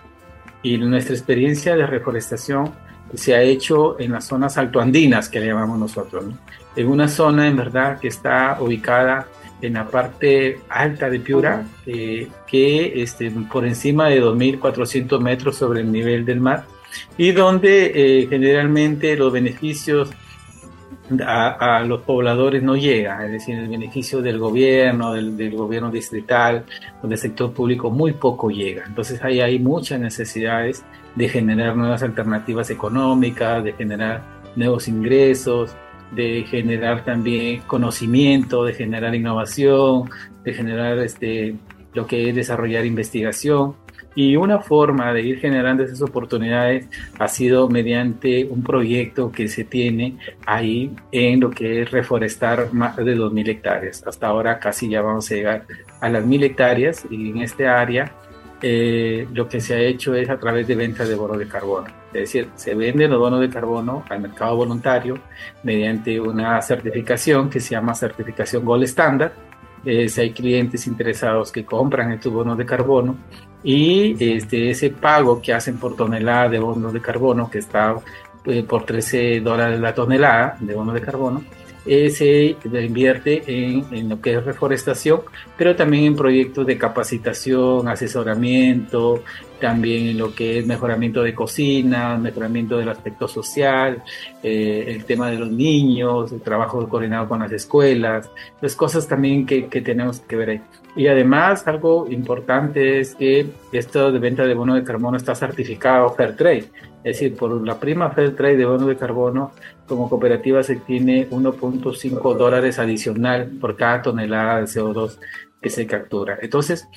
Y 0.61 0.77
nuestra 0.77 1.15
experiencia 1.15 1.75
de 1.75 1.85
reforestación 1.85 2.71
se 3.13 3.35
ha 3.35 3.41
hecho 3.41 3.99
en 3.99 4.11
las 4.11 4.25
zonas 4.25 4.57
altoandinas 4.57 5.29
que 5.29 5.39
le 5.39 5.47
llamamos 5.47 5.77
nosotros, 5.77 6.25
en 6.75 6.87
una 6.87 7.07
zona 7.07 7.47
en 7.47 7.57
verdad 7.57 7.99
que 7.99 8.07
está 8.07 8.57
ubicada 8.59 9.27
en 9.61 9.73
la 9.73 9.87
parte 9.87 10.59
alta 10.69 11.09
de 11.09 11.19
Piura, 11.19 11.65
eh, 11.85 12.27
que 12.47 13.01
este, 13.01 13.31
por 13.31 13.65
encima 13.65 14.07
de 14.07 14.21
2.400 14.21 15.19
metros 15.21 15.55
sobre 15.55 15.81
el 15.81 15.91
nivel 15.91 16.25
del 16.25 16.41
mar, 16.41 16.65
y 17.17 17.31
donde 17.31 17.91
eh, 17.95 18.27
generalmente 18.29 19.15
los 19.15 19.31
beneficios 19.31 20.09
a, 21.21 21.83
los 21.85 22.01
pobladores 22.01 22.63
no 22.63 22.75
llega, 22.75 23.25
es 23.25 23.31
decir, 23.31 23.57
el 23.57 23.67
beneficio 23.67 24.21
del 24.21 24.39
gobierno, 24.39 25.13
del, 25.13 25.55
gobierno 25.55 25.91
distrital 25.91 26.63
o 27.01 27.07
del 27.07 27.17
sector 27.17 27.53
público 27.53 27.89
muy 27.89 28.13
poco 28.13 28.49
llega. 28.49 28.83
Entonces 28.87 29.21
ahí 29.23 29.41
hay 29.41 29.59
muchas 29.59 29.99
necesidades 29.99 30.83
de 31.15 31.29
generar 31.29 31.75
nuevas 31.75 32.03
alternativas 32.03 32.69
económicas, 32.69 33.63
de 33.63 33.73
generar 33.73 34.21
nuevos 34.55 34.87
ingresos, 34.87 35.75
de 36.11 36.45
generar 36.47 37.03
también 37.03 37.61
conocimiento, 37.67 38.63
de 38.63 38.73
generar 38.73 39.15
innovación, 39.15 40.09
de 40.43 40.53
generar 40.53 40.99
este, 40.99 41.55
lo 41.93 42.05
que 42.07 42.29
es 42.29 42.35
desarrollar 42.35 42.85
investigación. 42.85 43.75
Y 44.15 44.35
una 44.35 44.59
forma 44.59 45.11
de 45.13 45.21
ir 45.21 45.39
generando 45.39 45.83
esas 45.83 46.01
oportunidades 46.01 46.87
ha 47.17 47.27
sido 47.27 47.67
mediante 47.69 48.45
un 48.45 48.63
proyecto 48.63 49.31
que 49.31 49.47
se 49.47 49.63
tiene 49.63 50.17
ahí 50.45 50.91
en 51.11 51.39
lo 51.39 51.49
que 51.49 51.81
es 51.81 51.91
reforestar 51.91 52.73
más 52.73 52.95
de 52.97 53.17
2.000 53.17 53.49
hectáreas. 53.49 54.05
Hasta 54.05 54.27
ahora 54.27 54.59
casi 54.59 54.89
ya 54.89 55.01
vamos 55.01 55.31
a 55.31 55.35
llegar 55.35 55.65
a 55.99 56.09
las 56.09 56.23
1.000 56.23 56.43
hectáreas 56.43 57.05
y 57.09 57.31
en 57.31 57.39
este 57.39 57.67
área 57.67 58.11
eh, 58.65 59.27
lo 59.33 59.49
que 59.49 59.59
se 59.59 59.73
ha 59.73 59.79
hecho 59.79 60.15
es 60.15 60.29
a 60.29 60.39
través 60.39 60.65
de 60.65 60.75
venta 60.75 61.03
de 61.03 61.15
bono 61.15 61.37
de 61.37 61.49
carbono. 61.49 61.87
Es 62.13 62.21
decir, 62.21 62.47
se 62.55 62.73
venden 62.73 63.11
los 63.11 63.19
bonos 63.19 63.41
de 63.41 63.49
carbono 63.49 64.05
al 64.09 64.21
mercado 64.21 64.55
voluntario 64.55 65.19
mediante 65.63 66.17
una 66.21 66.61
certificación 66.61 67.49
que 67.49 67.59
se 67.59 67.71
llama 67.71 67.93
certificación 67.93 68.63
Gold 68.63 68.83
Standard. 68.83 69.33
Eh, 69.83 70.07
si 70.07 70.21
hay 70.21 70.31
clientes 70.31 70.87
interesados 70.87 71.51
que 71.51 71.65
compran 71.65 72.13
estos 72.13 72.31
bonos 72.31 72.57
de 72.57 72.65
carbono 72.65 73.17
y 73.63 74.15
este, 74.19 74.71
ese 74.71 74.89
pago 74.89 75.41
que 75.41 75.53
hacen 75.53 75.77
por 75.77 75.95
tonelada 75.95 76.49
de 76.49 76.59
bonos 76.59 76.93
de 76.93 77.01
carbono, 77.01 77.49
que 77.49 77.59
está 77.59 77.95
eh, 78.45 78.63
por 78.63 78.85
13 78.85 79.39
dólares 79.39 79.79
la 79.79 79.93
tonelada 79.93 80.57
de 80.59 80.73
bonos 80.73 80.93
de 80.93 81.01
carbono, 81.01 81.43
eh, 81.85 82.09
se 82.09 82.55
invierte 82.63 83.43
en, 83.45 83.85
en, 83.91 84.09
lo 84.09 84.21
que 84.21 84.35
es 84.35 84.43
reforestación, 84.43 85.21
pero 85.57 85.75
también 85.75 86.05
en 86.05 86.15
proyectos 86.15 86.65
de 86.65 86.77
capacitación, 86.77 87.87
asesoramiento, 87.87 89.23
también 89.59 90.07
en 90.07 90.17
lo 90.17 90.35
que 90.35 90.59
es 90.59 90.67
mejoramiento 90.67 91.23
de 91.23 91.33
cocina, 91.33 92.17
mejoramiento 92.17 92.77
del 92.77 92.89
aspecto 92.89 93.27
social, 93.27 94.03
eh, 94.43 94.85
el 94.87 95.05
tema 95.05 95.29
de 95.29 95.37
los 95.37 95.49
niños, 95.49 96.33
el 96.33 96.41
trabajo 96.41 96.87
coordinado 96.89 97.29
con 97.29 97.39
las 97.39 97.51
escuelas, 97.51 98.29
las 98.59 98.75
cosas 98.75 99.07
también 99.07 99.45
que, 99.45 99.67
que 99.67 99.81
tenemos 99.81 100.19
que 100.19 100.35
ver 100.35 100.49
ahí. 100.49 100.61
Y 100.95 101.07
además, 101.07 101.65
algo 101.65 102.07
importante 102.09 102.99
es 102.99 103.15
que 103.15 103.47
esto 103.71 104.11
de 104.11 104.19
venta 104.19 104.45
de 104.45 104.53
bono 104.53 104.75
de 104.75 104.83
carbono 104.83 105.17
está 105.17 105.33
certificado 105.33 106.13
Fair 106.13 106.35
Trade. 106.35 106.65
Es 107.03 107.19
decir, 107.19 107.35
por 107.35 107.65
la 107.65 107.79
prima 107.79 108.11
Fair 108.11 108.35
Trade 108.35 108.57
de 108.57 108.65
bono 108.65 108.87
de 108.87 108.95
carbono, 108.95 109.51
como 109.87 110.09
cooperativa 110.09 110.63
se 110.63 110.77
tiene 110.77 111.29
1.5 111.29 112.37
dólares 112.37 112.79
adicional 112.79 113.51
por 113.59 113.75
cada 113.75 114.01
tonelada 114.01 114.59
de 114.59 114.63
CO2 114.63 115.17
que 115.61 115.69
se 115.69 115.85
captura. 115.85 116.37
Entonces, 116.41 116.87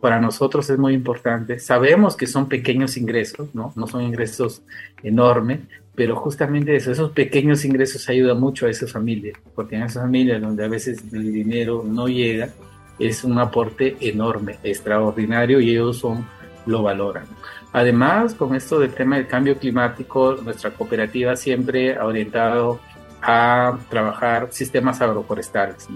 para 0.00 0.20
nosotros 0.20 0.68
es 0.70 0.78
muy 0.78 0.94
importante. 0.94 1.58
Sabemos 1.58 2.16
que 2.16 2.26
son 2.26 2.48
pequeños 2.48 2.96
ingresos, 2.96 3.54
¿no? 3.54 3.72
No 3.74 3.86
son 3.86 4.02
ingresos 4.02 4.62
enormes, 5.02 5.60
pero 5.94 6.14
justamente 6.14 6.76
eso, 6.76 6.92
esos 6.92 7.10
pequeños 7.10 7.64
ingresos 7.64 8.08
ayudan 8.08 8.38
mucho 8.38 8.66
a 8.66 8.70
esas 8.70 8.92
familias, 8.92 9.36
porque 9.54 9.74
en 9.74 9.82
esas 9.82 10.02
familias 10.02 10.40
donde 10.40 10.64
a 10.64 10.68
veces 10.68 11.02
el 11.12 11.32
dinero 11.32 11.84
no 11.84 12.06
llega, 12.06 12.50
es 12.98 13.24
un 13.24 13.38
aporte 13.38 13.96
enorme, 14.00 14.58
extraordinario 14.62 15.60
y 15.60 15.70
ellos 15.70 15.98
son, 15.98 16.24
lo 16.66 16.82
valoran. 16.82 17.24
Además, 17.72 18.34
con 18.34 18.54
esto 18.54 18.78
del 18.78 18.92
tema 18.94 19.16
del 19.16 19.26
cambio 19.26 19.58
climático, 19.58 20.36
nuestra 20.42 20.70
cooperativa 20.70 21.36
siempre 21.36 21.96
ha 21.96 22.04
orientado 22.06 22.80
a 23.20 23.78
trabajar 23.90 24.48
sistemas 24.50 25.00
agroforestales. 25.00 25.88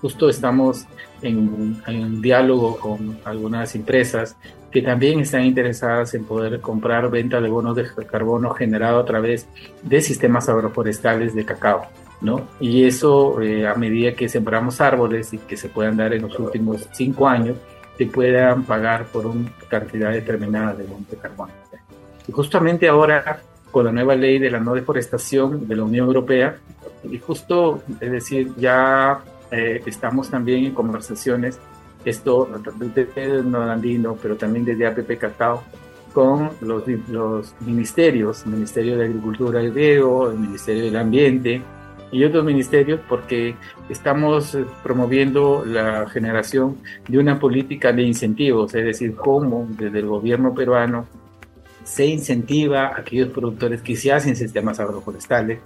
Justo 0.00 0.28
estamos 0.28 0.86
en, 1.22 1.82
en 1.86 2.22
diálogo 2.22 2.78
con 2.78 3.18
algunas 3.24 3.74
empresas 3.74 4.36
que 4.70 4.82
también 4.82 5.20
están 5.20 5.44
interesadas 5.44 6.14
en 6.14 6.24
poder 6.24 6.60
comprar 6.60 7.10
venta 7.10 7.40
de 7.40 7.48
bonos 7.48 7.74
de 7.76 7.86
carbono 8.06 8.50
generado 8.50 9.00
a 9.00 9.04
través 9.04 9.48
de 9.82 10.00
sistemas 10.02 10.48
agroforestales 10.48 11.34
de 11.34 11.44
cacao. 11.44 11.86
¿no? 12.20 12.48
Y 12.60 12.84
eso, 12.84 13.40
eh, 13.40 13.66
a 13.66 13.74
medida 13.74 14.12
que 14.12 14.28
sembramos 14.28 14.80
árboles 14.80 15.32
y 15.32 15.38
que 15.38 15.56
se 15.56 15.68
puedan 15.68 15.96
dar 15.96 16.12
en 16.12 16.22
los 16.22 16.38
últimos 16.38 16.88
cinco 16.92 17.28
años, 17.28 17.56
se 17.96 18.06
puedan 18.06 18.64
pagar 18.64 19.06
por 19.06 19.26
una 19.26 19.50
cantidad 19.68 20.12
determinada 20.12 20.74
de 20.74 20.84
monte 20.84 21.16
carbono. 21.16 21.52
Y 22.28 22.32
justamente 22.32 22.88
ahora, 22.88 23.40
con 23.70 23.84
la 23.84 23.92
nueva 23.92 24.14
ley 24.14 24.38
de 24.38 24.50
la 24.50 24.60
no 24.60 24.74
deforestación 24.74 25.66
de 25.66 25.76
la 25.76 25.84
Unión 25.84 26.06
Europea, 26.06 26.56
y 27.04 27.18
justo, 27.18 27.82
es 28.00 28.10
decir, 28.10 28.52
ya 28.56 29.20
eh, 29.50 29.82
estamos 29.86 30.30
también 30.30 30.64
en 30.64 30.74
conversaciones, 30.74 31.58
esto 32.04 32.48
desde 32.94 33.42
Norandino, 33.42 34.16
pero 34.20 34.36
también 34.36 34.64
desde 34.64 34.86
APP 34.86 35.18
Cacao, 35.18 35.62
con 36.12 36.50
los, 36.60 36.84
los 37.08 37.54
ministerios, 37.60 38.44
el 38.44 38.52
Ministerio 38.52 38.96
de 38.96 39.04
Agricultura 39.04 39.62
y 39.62 39.70
Riego, 39.70 40.30
el 40.30 40.38
Ministerio 40.38 40.84
del 40.84 40.96
Ambiente, 40.96 41.62
y 42.12 42.24
otros 42.24 42.44
ministerios 42.44 43.00
porque 43.08 43.54
estamos 43.88 44.54
eh, 44.54 44.64
promoviendo 44.82 45.64
la 45.66 46.08
generación 46.08 46.78
de 47.08 47.18
una 47.18 47.38
política 47.38 47.92
de 47.92 48.02
incentivos, 48.02 48.74
es 48.74 48.84
decir, 48.84 49.14
cómo 49.16 49.66
desde 49.70 49.98
el 49.98 50.06
gobierno 50.06 50.54
peruano 50.54 51.06
se 51.86 52.04
incentiva 52.04 52.88
a 52.88 52.98
aquellos 52.98 53.28
productores 53.28 53.80
que 53.80 53.94
se 53.94 54.10
hacen 54.10 54.34
sistemas 54.34 54.80
agroforestales, 54.80 55.60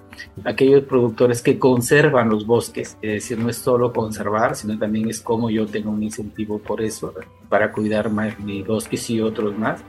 aquellos 0.44 0.84
productores 0.84 1.40
que 1.40 1.58
conservan 1.58 2.28
los 2.28 2.46
bosques, 2.46 2.98
es 3.00 3.12
decir, 3.14 3.38
no 3.38 3.48
es 3.48 3.56
solo 3.56 3.90
conservar, 3.90 4.54
sino 4.54 4.78
también 4.78 5.08
es 5.08 5.22
cómo 5.22 5.48
yo 5.48 5.66
tengo 5.66 5.90
un 5.90 6.02
incentivo 6.02 6.58
por 6.58 6.82
eso, 6.82 7.14
para 7.48 7.72
cuidar 7.72 8.10
más 8.10 8.38
mis 8.38 8.66
bosques 8.66 9.08
y 9.08 9.22
otros 9.22 9.56
más. 9.56 9.80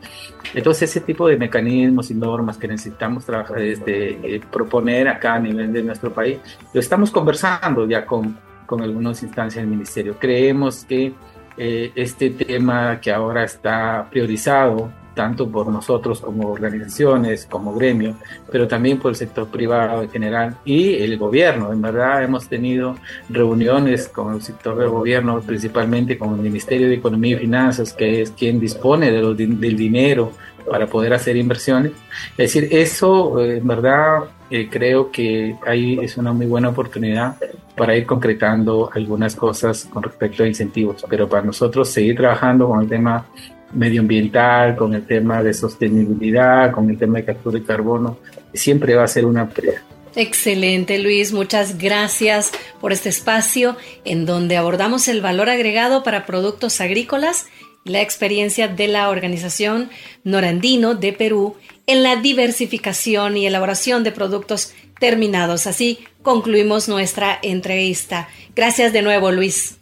Entonces, 0.54 0.90
ese 0.90 1.02
tipo 1.02 1.28
de 1.28 1.36
mecanismos 1.36 2.10
y 2.12 2.14
normas 2.14 2.58
que 2.58 2.70
necesitamos 2.70 3.26
trabajar, 3.26 3.60
este, 3.60 4.36
eh, 4.36 4.42
proponer 4.50 5.10
acá 5.10 5.34
a 5.34 5.40
nivel 5.40 5.74
de 5.74 5.84
nuestro 5.84 6.14
país, 6.14 6.40
lo 6.74 6.80
estamos 6.80 7.12
conversando 7.12 7.86
ya 7.90 8.06
con, 8.06 8.40
con 8.66 8.82
algunas 8.82 9.22
instancias 9.22 9.62
del 9.62 9.70
ministerio. 9.70 10.16
Creemos 10.18 10.86
que 10.86 11.14
eh, 11.58 11.92
este 11.94 12.30
tema 12.30 13.02
que 13.02 13.12
ahora 13.12 13.44
está 13.44 14.08
priorizado 14.10 15.01
tanto 15.14 15.50
por 15.50 15.68
nosotros 15.68 16.22
como 16.22 16.50
organizaciones, 16.50 17.46
como 17.50 17.74
gremio, 17.74 18.16
pero 18.52 18.68
también 18.68 18.98
por 19.00 19.12
el 19.12 19.16
sector 19.16 19.48
privado 19.48 20.04
en 20.04 20.10
general 20.10 20.58
y 20.66 20.96
el 20.96 21.18
gobierno. 21.18 21.72
En 21.72 21.82
verdad 21.82 22.24
hemos 22.24 22.48
tenido 22.48 22.96
reuniones 23.30 24.08
con 24.08 24.34
el 24.36 24.42
sector 24.42 24.78
del 24.78 24.90
gobierno, 24.90 25.42
principalmente 25.42 26.18
con 26.18 26.36
el 26.36 26.42
Ministerio 26.42 26.88
de 26.88 26.96
Economía 26.96 27.36
y 27.36 27.40
Finanzas, 27.40 27.94
que 27.94 28.22
es 28.22 28.32
quien 28.32 28.60
dispone 28.60 29.12
de 29.12 29.22
del 29.22 29.78
dinero 29.78 30.32
para 30.70 30.88
poder 30.88 31.14
hacer 31.14 31.36
inversiones. 31.38 31.92
Es 32.38 32.54
decir, 32.54 32.68
eso 32.72 33.40
eh, 33.40 33.58
en 33.58 33.68
verdad 33.68 34.24
eh, 34.50 34.68
creo 34.70 35.12
que 35.12 35.56
ahí 35.66 36.00
es 36.02 36.18
una 36.18 36.34
muy 36.34 36.46
buena 36.46 36.70
oportunidad 36.70 37.36
para 37.76 37.96
ir 37.96 38.06
concretando 38.06 38.90
algunas 38.94 39.36
cosas 39.36 39.86
con 39.86 40.04
respecto 40.04 40.44
a 40.44 40.48
incentivos, 40.48 41.06
pero 41.10 41.28
para 41.28 41.44
nosotros 41.46 41.90
seguir 41.90 42.18
trabajando 42.18 42.68
con 42.68 42.82
el 42.82 42.88
tema 42.88 43.26
medioambiental, 43.74 44.76
con 44.76 44.94
el 44.94 45.06
tema 45.06 45.44
de 45.44 45.54
sostenibilidad, 45.54 46.72
con 46.72 46.90
el 46.90 46.98
tema 46.98 47.20
de 47.20 47.26
captura 47.26 47.60
de 47.60 47.66
carbono, 47.66 48.18
siempre 48.54 48.96
va 48.96 49.04
a 49.04 49.08
ser 49.08 49.26
una 49.26 49.48
prioridad. 49.50 49.82
Excelente, 50.16 51.00
Luis. 51.00 51.32
Muchas 51.32 51.78
gracias 51.78 52.52
por 52.82 52.92
este 52.92 53.10
espacio 53.10 53.78
en 54.04 54.26
donde 54.26 54.58
abordamos 54.58 55.08
el 55.08 55.22
valor 55.22 55.50
agregado 55.50 56.04
para 56.04 56.26
productos 56.26 56.82
agrícolas 56.82 57.46
y 57.86 57.92
la 57.92 58.02
experiencia 58.02 58.68
de 58.68 58.88
la 58.88 59.10
organización 59.10 59.90
Norandino 60.24 60.96
de 60.96 61.14
Perú 61.14 61.56
en 61.88 62.04
la 62.04 62.18
diversificación 62.18 63.38
y 63.38 63.48
elaboración 63.48 64.04
de 64.04 64.12
productos 64.12 64.74
terminados. 65.00 65.66
Así 65.66 66.00
concluimos 66.22 66.90
nuestra 66.90 67.40
entrevista. 67.42 68.28
Gracias 68.56 68.94
de 68.94 69.02
nuevo, 69.02 69.32
Luis. 69.32 69.78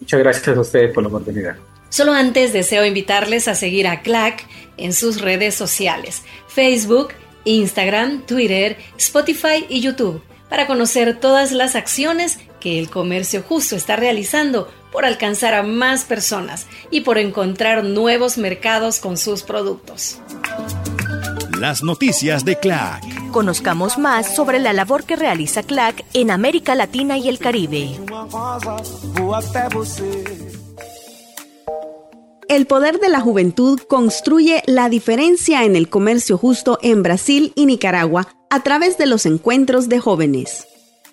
Muchas 0.00 0.20
gracias 0.20 0.56
a 0.56 0.60
ustedes 0.60 0.92
por 0.92 1.02
la 1.02 1.08
oportunidad. 1.08 1.56
Solo 1.94 2.12
antes 2.12 2.52
deseo 2.52 2.84
invitarles 2.84 3.46
a 3.46 3.54
seguir 3.54 3.86
a 3.86 4.02
CLAC 4.02 4.44
en 4.76 4.92
sus 4.92 5.20
redes 5.20 5.54
sociales, 5.54 6.24
Facebook, 6.48 7.10
Instagram, 7.44 8.26
Twitter, 8.26 8.76
Spotify 8.98 9.64
y 9.68 9.80
YouTube, 9.80 10.20
para 10.48 10.66
conocer 10.66 11.20
todas 11.20 11.52
las 11.52 11.76
acciones 11.76 12.40
que 12.58 12.80
el 12.80 12.90
comercio 12.90 13.44
justo 13.48 13.76
está 13.76 13.94
realizando 13.94 14.68
por 14.90 15.04
alcanzar 15.04 15.54
a 15.54 15.62
más 15.62 16.02
personas 16.02 16.66
y 16.90 17.02
por 17.02 17.16
encontrar 17.16 17.84
nuevos 17.84 18.38
mercados 18.38 18.98
con 18.98 19.16
sus 19.16 19.44
productos. 19.44 20.18
Las 21.60 21.84
noticias 21.84 22.44
de 22.44 22.58
CLAC. 22.58 23.04
Conozcamos 23.30 23.98
más 23.98 24.34
sobre 24.34 24.58
la 24.58 24.72
labor 24.72 25.04
que 25.04 25.14
realiza 25.14 25.62
CLAC 25.62 26.04
en 26.12 26.32
América 26.32 26.74
Latina 26.74 27.18
y 27.18 27.28
el 27.28 27.38
Caribe. 27.38 28.00
El 32.54 32.66
poder 32.66 33.00
de 33.00 33.08
la 33.08 33.20
juventud 33.20 33.80
construye 33.80 34.62
la 34.66 34.88
diferencia 34.88 35.64
en 35.64 35.74
el 35.74 35.88
comercio 35.88 36.38
justo 36.38 36.78
en 36.82 37.02
Brasil 37.02 37.52
y 37.56 37.66
Nicaragua 37.66 38.28
a 38.48 38.62
través 38.62 38.96
de 38.96 39.06
los 39.06 39.26
encuentros 39.26 39.88
de 39.88 39.98
jóvenes. 39.98 40.64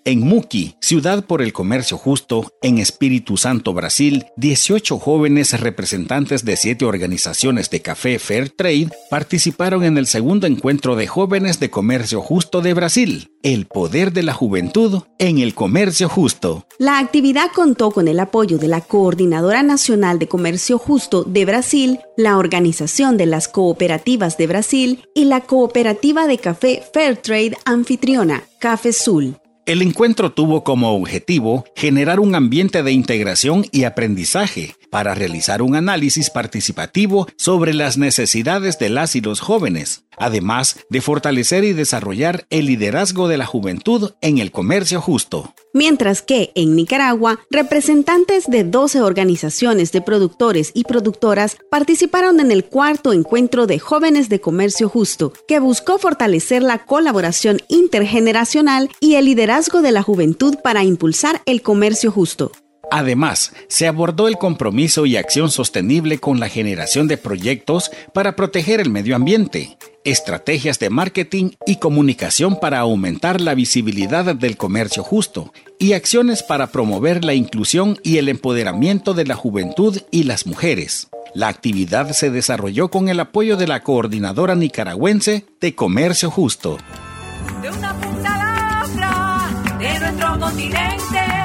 En 0.04 0.22
Muki, 0.22 0.76
ciudad 0.82 1.26
por 1.26 1.44
el 1.44 1.54
comercio 1.54 1.96
justo, 1.96 2.52
en 2.64 2.80
Espíritu 2.80 3.38
Santo, 3.38 3.72
Brasil, 3.72 4.26
18 4.36 4.98
jóvenes 4.98 5.60
representantes 5.60 6.44
de 6.44 6.58
siete 6.58 6.86
organizaciones 6.86 7.70
de 7.70 7.84
café 7.84 8.18
Fair 8.18 8.50
Trade 8.50 8.90
participaron 9.12 9.84
en 9.84 10.00
el 10.00 10.08
segundo 10.08 10.48
encuentro 10.48 10.96
de 10.96 11.06
jóvenes 11.06 11.60
de 11.60 11.70
comercio 11.70 12.20
justo 12.22 12.62
de 12.62 12.74
Brasil. 12.74 13.30
El 13.44 13.68
poder 13.68 14.12
de 14.12 14.24
la 14.24 14.34
juventud 14.34 15.04
en 15.20 15.38
el 15.38 15.54
comercio 15.54 16.10
justo. 16.10 16.66
La 16.80 16.98
actividad 16.98 17.52
contó 17.54 17.92
con 17.92 18.08
el 18.08 18.20
apoyo 18.20 18.58
de 18.58 18.68
la 18.68 18.82
Coordinadora 18.82 19.62
Nacional 19.62 20.18
de 20.18 20.28
Comercio 20.28 20.80
Justo 20.80 21.24
de 21.24 21.46
Brasil, 21.46 22.00
la 22.18 22.40
Organización 22.40 23.18
de 23.18 23.28
las 23.28 23.48
Cooperativas 23.48 24.36
de 24.38 24.48
Brasil 24.48 25.04
y 25.14 25.26
la 25.26 25.42
Cooperativa 25.42 26.26
de 26.26 26.40
Café 26.40 26.84
Fairtrade 26.92 27.56
anfitriona, 27.66 28.44
Café 28.60 28.94
Sul. 28.94 29.36
El 29.72 29.82
encuentro 29.82 30.34
tuvo 30.34 30.66
como 30.66 30.94
objetivo 30.94 31.64
generar 31.78 32.20
un 32.20 32.36
ambiente 32.36 32.84
de 32.84 32.92
integración 32.92 33.66
y 33.72 33.86
aprendizaje 33.86 34.76
para 34.90 35.16
realizar 35.16 35.62
un 35.62 35.78
análisis 35.78 36.30
participativo 36.30 37.26
sobre 37.38 37.74
las 37.74 37.98
necesidades 37.98 38.78
de 38.80 38.90
las 38.90 39.16
y 39.16 39.22
los 39.22 39.40
jóvenes, 39.40 40.04
además 40.18 40.76
de 40.90 41.00
fortalecer 41.00 41.64
y 41.64 41.72
desarrollar 41.72 42.46
el 42.50 42.66
liderazgo 42.66 43.30
de 43.30 43.38
la 43.38 43.46
juventud 43.46 44.12
en 44.20 44.40
el 44.40 44.52
comercio 44.52 45.00
justo. 45.00 45.54
Mientras 45.74 46.22
que 46.22 46.52
en 46.56 46.76
Nicaragua, 46.76 47.40
representantes 47.50 48.48
de 48.48 48.66
12 48.66 49.02
organizaciones 49.02 49.94
de 49.94 50.02
productores 50.02 50.72
y 50.74 50.84
productoras 50.84 51.56
participaron 51.70 52.42
en 52.42 52.52
el 52.52 52.66
cuarto 52.66 53.14
encuentro 53.14 53.68
de 53.68 53.80
jóvenes 53.80 54.28
de 54.28 54.42
comercio 54.42 54.90
justo, 54.90 55.32
que 55.48 55.62
buscó 55.62 55.98
fortalecer 55.98 56.62
la 56.62 56.80
colaboración 56.80 57.62
intergeneracional 57.70 58.90
y 59.00 59.16
el 59.16 59.26
liderazgo 59.26 59.61
de 59.62 59.92
la 59.92 60.02
juventud 60.02 60.56
para 60.64 60.84
impulsar 60.84 61.42
el 61.46 61.62
comercio 61.62 62.12
justo. 62.12 62.52
Además, 62.90 63.54
se 63.70 63.88
abordó 63.88 64.28
el 64.28 64.38
compromiso 64.38 65.06
y 65.06 65.16
acción 65.16 65.50
sostenible 65.50 66.18
con 66.18 66.42
la 66.42 66.50
generación 66.50 67.08
de 67.08 67.16
proyectos 67.16 67.90
para 68.14 68.36
proteger 68.36 68.82
el 68.82 68.90
medio 68.90 69.16
ambiente, 69.16 69.78
estrategias 70.04 70.78
de 70.80 70.90
marketing 70.90 71.52
y 71.66 71.78
comunicación 71.78 72.60
para 72.60 72.80
aumentar 72.80 73.40
la 73.40 73.54
visibilidad 73.56 74.36
del 74.36 74.58
comercio 74.58 75.04
justo 75.04 75.54
y 75.80 75.94
acciones 75.94 76.44
para 76.44 76.68
promover 76.68 77.24
la 77.24 77.34
inclusión 77.34 77.98
y 78.04 78.18
el 78.18 78.28
empoderamiento 78.28 79.14
de 79.14 79.26
la 79.26 79.36
juventud 79.36 79.98
y 80.12 80.24
las 80.24 80.46
mujeres. 80.46 81.08
La 81.34 81.48
actividad 81.48 82.12
se 82.12 82.30
desarrolló 82.30 82.90
con 82.90 83.08
el 83.08 83.22
apoyo 83.22 83.56
de 83.56 83.68
la 83.68 83.84
Coordinadora 83.84 84.56
Nicaragüense 84.56 85.46
de 85.62 85.76
Comercio 85.76 86.30
Justo. 86.30 86.78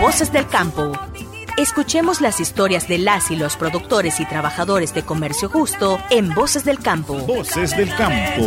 Voces 0.00 0.32
del 0.32 0.46
campo. 0.46 0.92
Escuchemos 1.56 2.20
las 2.20 2.38
historias 2.38 2.86
de 2.86 2.98
las 2.98 3.30
y 3.30 3.36
los 3.36 3.56
productores 3.56 4.20
y 4.20 4.26
trabajadores 4.26 4.94
de 4.94 5.02
comercio 5.02 5.48
justo 5.48 5.98
en 6.10 6.32
Voces 6.34 6.64
del 6.64 6.78
Campo. 6.78 7.14
Voces 7.14 7.76
del 7.76 7.88
Campo. 7.96 8.44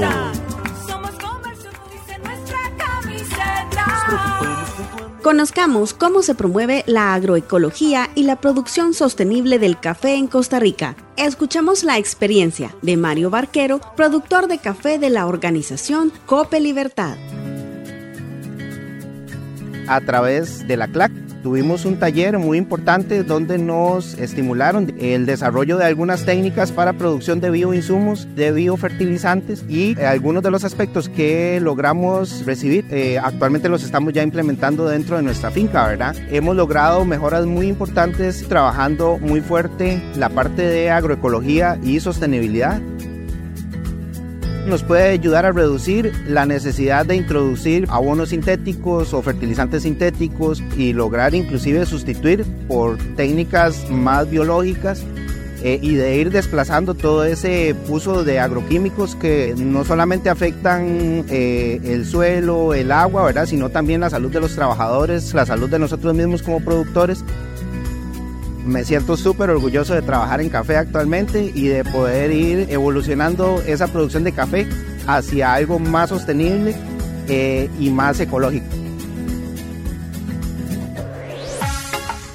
Conozcamos 5.22 5.94
cómo 5.94 6.22
se 6.22 6.36
promueve 6.36 6.84
la 6.88 7.14
agroecología 7.14 8.10
y 8.16 8.24
la 8.24 8.38
producción 8.38 8.94
sostenible 8.94 9.60
del 9.60 9.80
café 9.80 10.16
en 10.16 10.28
Costa 10.28 10.60
Rica. 10.60 10.96
Escuchamos 11.18 11.84
la 11.84 11.98
experiencia 11.98 12.74
de 12.82 12.96
Mario 12.96 13.30
Barquero, 13.30 13.82
productor 13.98 14.48
de 14.48 14.60
café 14.60 14.98
de 15.00 15.10
la 15.10 15.28
organización 15.28 16.14
Cope 16.26 16.62
Libertad. 16.62 17.18
A 19.90 20.02
través 20.02 20.68
de 20.68 20.78
la 20.78 20.88
CLAC 20.88 21.12
Tuvimos 21.42 21.86
un 21.86 21.98
taller 21.98 22.38
muy 22.38 22.58
importante 22.58 23.24
donde 23.24 23.58
nos 23.58 24.18
estimularon 24.18 24.94
el 25.00 25.26
desarrollo 25.26 25.78
de 25.78 25.86
algunas 25.86 26.26
técnicas 26.26 26.74
para 26.74 26.94
producción 26.94 27.40
de 27.40 27.50
bioinsumos, 27.50 28.28
de 28.36 28.52
biofertilizantes 28.52 29.64
y 29.70 29.98
algunos 30.02 30.44
de 30.44 30.52
los 30.52 30.66
aspectos 30.66 31.08
que 31.08 31.60
logramos 31.62 32.46
recibir 32.46 32.86
eh, 32.92 33.20
actualmente 33.20 33.70
los 33.70 33.84
estamos 33.84 34.12
ya 34.12 34.22
implementando 34.22 34.86
dentro 34.90 35.16
de 35.16 35.24
nuestra 35.24 35.50
finca, 35.50 35.88
¿verdad? 35.88 36.14
Hemos 36.30 36.58
logrado 36.58 37.06
mejoras 37.06 37.46
muy 37.46 37.68
importantes 37.68 38.46
trabajando 38.50 39.18
muy 39.18 39.40
fuerte 39.40 40.02
la 40.18 40.28
parte 40.28 40.64
de 40.64 40.92
agroecología 40.92 41.80
y 41.82 42.02
sostenibilidad 42.02 42.82
nos 44.70 44.84
puede 44.84 45.10
ayudar 45.10 45.46
a 45.46 45.52
reducir 45.52 46.14
la 46.28 46.46
necesidad 46.46 47.06
de 47.06 47.16
introducir 47.16 47.88
abonos 47.90 48.30
sintéticos 48.30 49.14
o 49.14 49.22
fertilizantes 49.22 49.84
sintéticos 49.84 50.62
y 50.78 50.94
lograr 50.94 51.34
inclusive 51.34 51.86
sustituir 51.88 52.46
por 52.68 52.98
técnicas 53.16 53.90
más 53.90 54.30
biológicas 54.30 55.04
eh, 55.64 55.80
y 55.82 55.96
de 55.96 56.18
ir 56.18 56.32
desplazando 56.32 56.94
todo 56.94 57.26
ese 57.26 57.76
uso 57.90 58.24
de 58.24 58.40
agroquímicos 58.40 59.16
que 59.16 59.56
no 59.58 59.84
solamente 59.84 60.30
afectan 60.30 61.26
eh, 61.30 61.82
el 61.84 62.06
suelo, 62.06 62.74
el 62.74 62.92
agua, 62.92 63.26
¿verdad? 63.26 63.48
sino 63.48 63.70
también 63.70 64.02
la 64.02 64.10
salud 64.10 64.32
de 64.32 64.40
los 64.40 64.56
trabajadores, 64.56 65.34
la 65.34 65.46
salud 65.46 65.70
de 65.70 65.80
nosotros 65.80 66.14
mismos 66.14 66.44
como 66.44 66.64
productores 66.64 67.26
me 68.70 68.86
siento 68.86 69.18
súper 69.18 69.50
orgulloso 69.50 69.94
de 69.94 70.02
trabajar 70.02 70.42
en 70.42 70.50
café 70.50 70.78
actualmente 70.78 71.52
y 71.54 71.68
de 71.68 71.84
poder 71.84 72.32
ir 72.32 72.68
evolucionando 72.70 73.62
esa 73.66 73.88
producción 73.88 74.24
de 74.24 74.32
café 74.32 74.68
hacia 75.08 75.54
algo 75.54 75.80
más 75.80 76.10
sostenible 76.10 76.76
eh, 77.28 77.70
y 77.80 77.90
más 77.90 78.20
ecológico. 78.20 78.68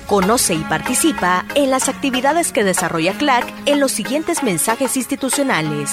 Conoce 0.06 0.54
y 0.54 0.62
participa 0.64 1.46
en 1.54 1.70
las 1.70 1.88
actividades 1.88 2.52
que 2.52 2.62
desarrolla 2.62 3.14
CLAC 3.14 3.46
en 3.66 3.80
los 3.80 3.90
siguientes 3.90 4.42
mensajes 4.42 4.96
institucionales. 4.96 5.90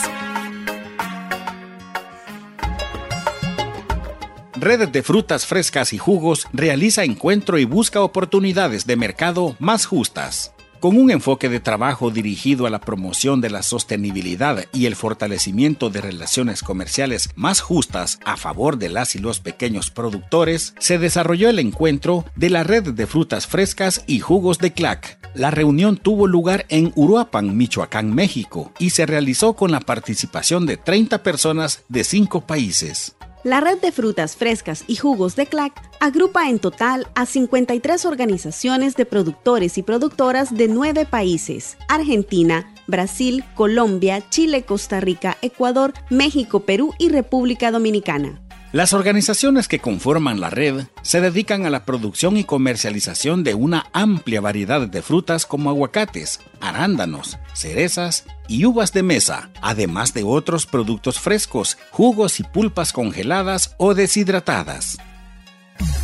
Red 4.62 4.90
de 4.90 5.02
Frutas 5.02 5.48
Frescas 5.48 5.92
y 5.92 5.98
Jugos 5.98 6.48
realiza 6.54 7.04
encuentro 7.04 7.58
y 7.58 7.66
busca 7.66 8.02
oportunidades 8.02 8.86
de 8.86 8.96
mercado 8.96 9.56
más 9.58 9.88
justas. 9.88 10.54
Con 10.80 10.98
un 10.98 11.10
enfoque 11.10 11.50
de 11.50 11.60
trabajo 11.60 12.12
dirigido 12.12 12.68
a 12.68 12.70
la 12.70 12.80
promoción 12.80 13.42
de 13.42 13.50
la 13.50 13.64
sostenibilidad 13.64 14.66
y 14.72 14.86
el 14.86 14.96
fortalecimiento 14.96 15.90
de 15.90 16.02
relaciones 16.02 16.62
comerciales 16.62 17.32
más 17.36 17.60
justas 17.60 18.20
a 18.24 18.38
favor 18.38 18.78
de 18.78 18.90
las 18.90 19.16
y 19.16 19.20
los 19.20 19.40
pequeños 19.40 19.90
productores, 19.90 20.76
se 20.78 21.00
desarrolló 21.00 21.50
el 21.50 21.58
encuentro 21.58 22.24
de 22.36 22.52
la 22.52 22.64
Red 22.64 22.94
de 22.94 23.08
Frutas 23.08 23.48
Frescas 23.48 24.04
y 24.06 24.20
Jugos 24.20 24.60
de 24.60 24.74
CLAC. 24.74 25.18
La 25.34 25.50
reunión 25.50 25.98
tuvo 25.98 26.28
lugar 26.28 26.68
en 26.70 26.92
Uruapan, 26.96 27.58
Michoacán, 27.58 28.14
México, 28.14 28.72
y 28.78 28.92
se 28.92 29.08
realizó 29.08 29.54
con 29.54 29.72
la 29.72 29.80
participación 29.80 30.68
de 30.68 30.78
30 30.78 31.24
personas 31.24 31.84
de 31.90 32.04
5 32.04 32.42
países. 32.46 33.16
La 33.44 33.60
red 33.60 33.80
de 33.80 33.92
frutas 33.92 34.36
frescas 34.36 34.84
y 34.86 34.98
jugos 34.98 35.36
de 35.36 35.48
CLAC 35.48 35.74
agrupa 36.00 36.48
en 36.48 36.60
total 36.60 37.08
a 37.16 37.26
53 37.26 38.06
organizaciones 38.06 38.96
de 38.96 39.06
productores 39.08 39.80
y 39.80 39.84
productoras 39.84 40.56
de 40.56 40.68
nueve 40.68 41.08
países, 41.10 41.76
Argentina, 41.88 42.72
Brasil, 42.86 43.44
Colombia, 43.56 44.24
Chile, 44.30 44.62
Costa 44.62 45.00
Rica, 45.00 45.38
Ecuador, 45.42 45.94
México, 46.12 46.60
Perú 46.60 46.94
y 47.00 47.10
República 47.10 47.72
Dominicana. 47.72 48.40
Las 48.74 48.94
organizaciones 48.94 49.68
que 49.68 49.80
conforman 49.80 50.40
la 50.40 50.50
red 50.50 50.86
se 51.02 51.20
dedican 51.20 51.66
a 51.66 51.70
la 51.70 51.84
producción 51.84 52.38
y 52.38 52.46
comercialización 52.46 53.44
de 53.44 53.54
una 53.54 53.88
amplia 53.92 54.40
variedad 54.40 54.88
de 54.88 55.02
frutas 55.02 55.46
como 55.46 55.70
aguacates, 55.70 56.40
arándanos, 56.62 57.38
cerezas 57.54 58.24
y 58.48 58.64
uvas 58.64 58.94
de 58.94 59.04
mesa, 59.04 59.50
además 59.62 60.14
de 60.14 60.24
otros 60.24 60.68
productos 60.68 61.20
frescos, 61.20 61.78
jugos 61.90 62.40
y 62.40 62.44
pulpas 62.44 62.94
congeladas 62.94 63.76
o 63.78 63.94
deshidratadas. 63.94 64.98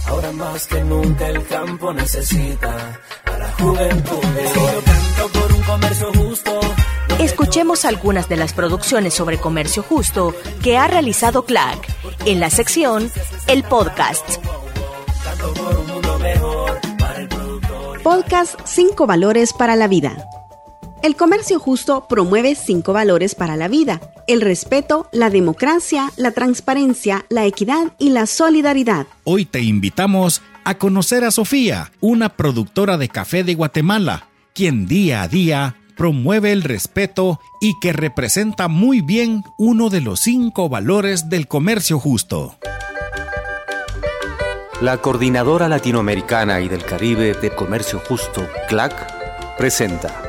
Ahora 0.06 0.34
más 0.34 0.68
que 0.68 0.84
nunca 0.84 1.26
el 1.30 1.46
campo 1.48 1.94
necesita 1.94 3.00
a 3.24 3.38
la 3.38 3.52
juventud. 3.54 4.20
por 5.32 5.54
un 5.54 5.62
comercio 5.62 6.12
justo 6.14 6.60
Escuchemos 7.20 7.84
algunas 7.86 8.30
de 8.30 8.38
las 8.38 8.54
producciones 8.54 9.14
sobre 9.14 9.40
comercio 9.40 9.82
justo 9.82 10.36
que 10.62 10.78
ha 10.78 10.88
realizado 10.88 11.46
CLAC 11.46 11.97
en 12.28 12.42
la 12.42 12.50
sección 12.50 13.10
El 13.48 13.64
Podcast. 13.64 14.44
Podcast 18.04 18.60
5 18.66 19.08
Valores 19.08 19.54
para 19.54 19.78
la 19.78 19.88
Vida. 19.88 20.28
El 21.04 21.16
comercio 21.16 21.58
justo 21.58 22.06
promueve 22.10 22.56
cinco 22.56 22.92
valores 22.92 23.34
para 23.34 23.56
la 23.56 23.70
vida, 23.70 24.02
el 24.28 24.42
respeto, 24.42 25.08
la 25.14 25.30
democracia, 25.30 26.12
la 26.18 26.32
transparencia, 26.32 27.26
la 27.30 27.46
equidad 27.46 27.94
y 27.98 28.10
la 28.10 28.26
solidaridad. 28.26 29.08
Hoy 29.24 29.46
te 29.46 29.62
invitamos 29.62 30.42
a 30.66 30.78
conocer 30.78 31.24
a 31.24 31.32
Sofía, 31.32 31.94
una 32.02 32.28
productora 32.28 32.98
de 32.98 33.08
café 33.08 33.46
de 33.46 33.56
Guatemala, 33.56 34.28
quien 34.54 34.86
día 34.86 35.22
a 35.22 35.30
día 35.30 35.76
promueve 35.98 36.52
el 36.52 36.64
respeto 36.64 37.40
y 37.60 37.80
que 37.80 37.92
representa 37.92 38.68
muy 38.68 39.02
bien 39.02 39.44
uno 39.58 39.90
de 39.90 40.02
los 40.02 40.20
cinco 40.22 40.70
valores 40.70 41.30
del 41.30 41.48
comercio 41.48 42.00
justo. 42.00 42.56
La 44.80 44.98
Coordinadora 44.98 45.68
Latinoamericana 45.68 46.62
y 46.62 46.70
del 46.70 46.86
Caribe 46.86 47.34
de 47.34 47.50
Comercio 47.50 48.00
Justo, 48.08 48.48
CLAC, 48.70 49.58
presenta 49.58 50.22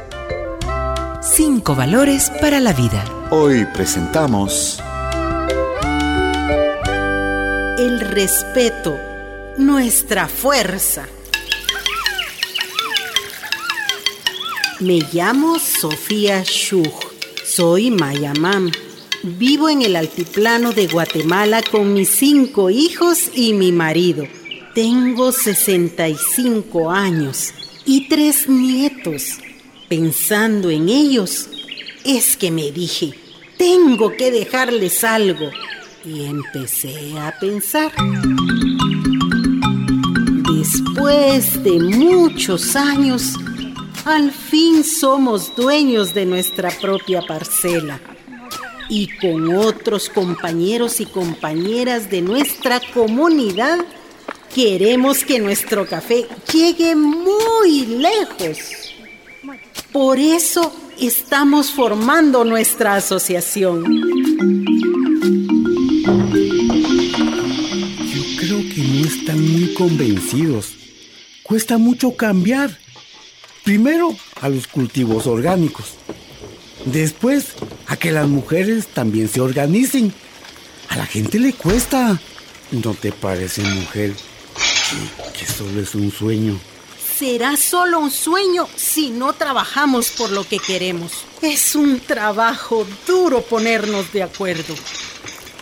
Cinco 1.21 1.75
valores 1.75 2.33
para 2.41 2.59
la 2.59 2.73
vida. 2.73 3.05
Hoy 3.31 3.67
presentamos 3.75 4.83
El 7.77 8.01
respeto, 8.01 8.99
nuestra 9.59 10.29
fuerza. 10.29 11.07
Me 14.81 15.01
llamo 15.13 15.59
Sofía 15.59 16.45
Shug. 16.45 16.93
Soy 17.45 17.91
Mayamam. 17.91 18.71
Vivo 19.25 19.69
en 19.69 19.83
el 19.83 19.97
altiplano 19.97 20.71
de 20.71 20.87
Guatemala 20.87 21.63
con 21.69 21.95
mis 21.95 22.11
cinco 22.11 22.71
hijos 22.71 23.29
y 23.35 23.55
mi 23.55 23.73
marido. 23.73 24.25
Tengo 24.77 25.33
65 25.33 26.93
años 26.93 27.53
y 27.85 28.09
tres 28.09 28.49
nietos. 28.49 29.41
Pensando 29.89 30.71
en 30.71 30.89
ellos, 30.89 31.49
es 32.05 32.37
que 32.37 32.53
me 32.53 32.71
dije, 32.71 33.15
tengo 33.59 34.17
que 34.17 34.31
dejarles 34.31 35.03
algo. 35.03 35.51
Y 36.05 36.25
empecé 36.27 37.19
a 37.19 37.37
pensar. 37.41 37.91
Después 40.55 41.65
de 41.65 41.81
muchos 41.81 42.77
años, 42.77 43.35
al 44.09 44.33
fin 44.33 44.85
somos 44.85 45.55
dueños 45.55 46.15
de 46.15 46.25
nuestra 46.25 46.71
propia 46.71 47.21
parcela. 47.21 48.01
Y 48.89 49.09
con 49.19 49.55
otros 49.55 50.09
compañeros 50.09 51.01
y 51.01 51.07
compañeras 51.07 52.09
de 52.09 52.23
nuestra 52.23 52.81
comunidad, 52.95 53.79
queremos 54.55 55.25
que 55.25 55.39
nuestro 55.39 55.87
café 55.87 56.27
llegue 56.51 56.97
muy 56.97 57.85
lejos. 57.85 58.59
Por 59.93 60.19
eso 60.19 60.75
estamos 60.99 61.71
formando 61.71 62.45
nuestra 62.45 62.95
asociación. 62.95 63.85
Yo 68.15 68.23
creo 68.39 68.61
que 68.75 68.83
no 68.83 69.07
están 69.07 69.53
muy 69.53 69.75
convencidos. 69.75 70.73
Cuesta 71.43 71.77
mucho 71.77 72.17
cambiar. 72.17 72.88
Primero 73.69 74.17
a 74.41 74.49
los 74.49 74.67
cultivos 74.67 75.27
orgánicos. 75.27 75.89
Después 76.87 77.49
a 77.87 77.99
que 77.99 78.11
las 78.11 78.27
mujeres 78.27 78.87
también 78.87 79.29
se 79.29 79.43
organicen. 79.43 80.11
A 80.89 80.97
la 80.97 81.05
gente 81.05 81.39
le 81.39 81.53
cuesta. 81.53 82.19
¿No 82.71 82.95
te 82.95 83.13
parece, 83.13 83.61
mujer? 83.61 84.15
Que 85.39 85.45
solo 85.45 85.83
es 85.83 85.95
un 85.95 86.11
sueño. 86.11 86.59
Será 87.19 87.59
solo 87.59 88.01
un 88.01 88.11
sueño 88.11 88.67
si 88.75 89.11
no 89.11 89.35
trabajamos 89.35 90.13
por 90.13 90.31
lo 90.31 90.45
que 90.45 90.61
queremos. 90.61 91.13
Es 91.43 91.75
un 91.75 92.01
trabajo 92.01 92.87
duro 93.07 93.43
ponernos 93.43 94.11
de 94.15 94.23
acuerdo. 94.23 94.75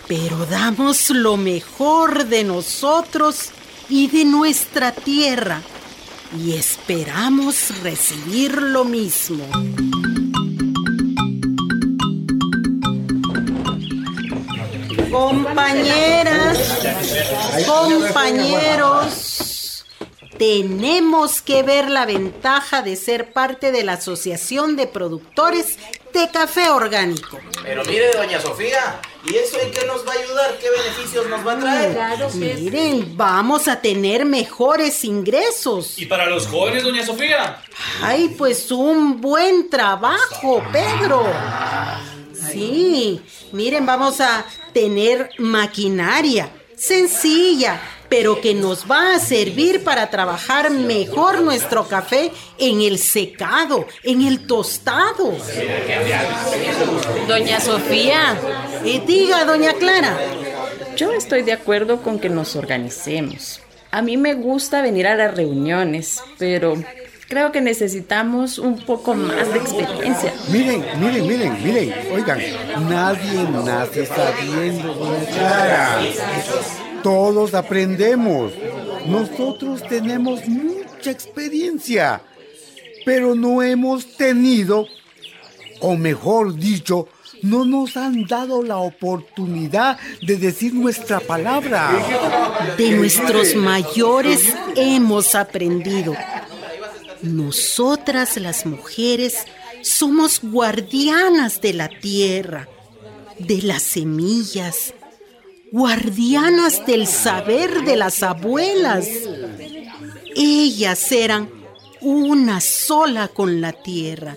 Pero 0.06 0.46
damos 0.46 1.10
lo 1.10 1.36
mejor 1.36 2.26
de 2.26 2.44
nosotros 2.44 3.48
y 3.88 4.06
de 4.06 4.24
nuestra 4.24 4.92
tierra. 4.92 5.60
Y 6.38 6.54
esperamos 6.54 7.82
recibir 7.82 8.60
lo 8.60 8.84
mismo. 8.84 9.44
Compañeras, 15.10 16.58
compañeros, 17.66 19.26
tenemos 20.38 21.40
que 21.40 21.62
ver 21.62 21.88
la 21.90 22.04
ventaja 22.04 22.82
de 22.82 22.96
ser 22.96 23.32
parte 23.32 23.72
de 23.72 23.82
la 23.84 23.94
Asociación 23.94 24.76
de 24.76 24.86
Productores 24.86 25.78
de 26.12 26.30
Café 26.30 26.68
Orgánico. 26.68 27.38
Pero 27.62 27.82
mire, 27.84 28.12
doña 28.12 28.40
Sofía, 28.40 29.00
¿y 29.28 29.36
eso 29.36 29.60
en 29.60 29.70
qué 29.70 29.86
nos 29.86 30.06
va 30.06 30.12
a 30.12 30.16
ayudar? 30.16 30.58
¿Qué 30.58 30.70
beneficios 30.70 31.26
nos 31.28 31.46
va 31.46 31.52
a 31.52 31.58
traer? 31.58 32.34
Miren, 32.34 33.16
vamos 33.16 33.68
a 33.68 33.80
tener 33.80 34.24
mejores 34.24 35.04
ingresos. 35.04 35.98
¿Y 35.98 36.06
para 36.06 36.26
los 36.26 36.46
jóvenes, 36.46 36.82
doña 36.82 37.04
Sofía? 37.04 37.62
Ay, 38.02 38.34
pues 38.36 38.70
un 38.70 39.20
buen 39.20 39.68
trabajo, 39.70 40.62
Pedro. 40.72 41.26
Sí, 42.52 43.20
miren, 43.52 43.84
vamos 43.84 44.20
a 44.20 44.44
tener 44.72 45.30
maquinaria 45.38 46.50
sencilla, 46.76 47.80
pero 48.08 48.40
que 48.40 48.54
nos 48.54 48.90
va 48.90 49.14
a 49.14 49.18
servir 49.18 49.84
para 49.84 50.10
trabajar 50.10 50.70
mejor 50.70 51.40
nuestro 51.40 51.88
café 51.88 52.32
en 52.58 52.80
el 52.80 52.98
secado, 52.98 53.86
en 54.02 54.22
el 54.22 54.46
tostado. 54.46 55.36
Doña 57.26 57.60
Sofía. 57.60 58.38
Eh, 58.84 59.02
diga, 59.06 59.44
doña 59.44 59.74
Clara. 59.74 60.16
Yo 60.96 61.12
estoy 61.12 61.42
de 61.42 61.52
acuerdo 61.52 62.02
con 62.02 62.18
que 62.18 62.28
nos 62.28 62.56
organicemos. 62.56 63.60
A 63.90 64.02
mí 64.02 64.16
me 64.16 64.34
gusta 64.34 64.82
venir 64.82 65.06
a 65.06 65.14
las 65.14 65.34
reuniones, 65.34 66.22
pero 66.38 66.74
creo 67.28 67.52
que 67.52 67.60
necesitamos 67.60 68.58
un 68.58 68.78
poco 68.84 69.14
más 69.14 69.52
de 69.52 69.58
experiencia. 69.58 70.32
Miren, 70.50 70.84
miren, 70.98 71.26
miren, 71.26 71.62
miren. 71.62 71.94
Oigan, 72.12 72.40
nadie 72.88 73.48
nace 73.64 74.06
sabiendo, 74.06 74.94
doña 74.94 75.24
Clara. 75.26 76.00
Todos 77.06 77.54
aprendemos. 77.54 78.52
Nosotros 79.06 79.80
tenemos 79.88 80.44
mucha 80.48 81.12
experiencia, 81.12 82.20
pero 83.04 83.36
no 83.36 83.62
hemos 83.62 84.16
tenido, 84.16 84.88
o 85.78 85.94
mejor 85.94 86.56
dicho, 86.56 87.06
no 87.42 87.64
nos 87.64 87.96
han 87.96 88.26
dado 88.26 88.60
la 88.64 88.78
oportunidad 88.78 90.00
de 90.20 90.34
decir 90.34 90.74
nuestra 90.74 91.20
palabra. 91.20 91.92
De 92.76 92.90
nuestros 92.90 93.54
mayores 93.54 94.52
hemos 94.74 95.36
aprendido. 95.36 96.12
Nosotras 97.22 98.36
las 98.36 98.66
mujeres 98.66 99.44
somos 99.80 100.40
guardianas 100.42 101.60
de 101.60 101.72
la 101.72 101.88
tierra, 101.88 102.68
de 103.38 103.62
las 103.62 103.84
semillas, 103.84 104.92
guardianas 105.72 106.86
del 106.86 107.06
saber 107.06 107.84
de 107.84 107.96
las 107.96 108.22
abuelas. 108.22 109.08
Ellas 110.34 111.10
eran 111.12 111.50
una 112.00 112.60
sola 112.60 113.28
con 113.28 113.60
la 113.60 113.72
tierra. 113.72 114.36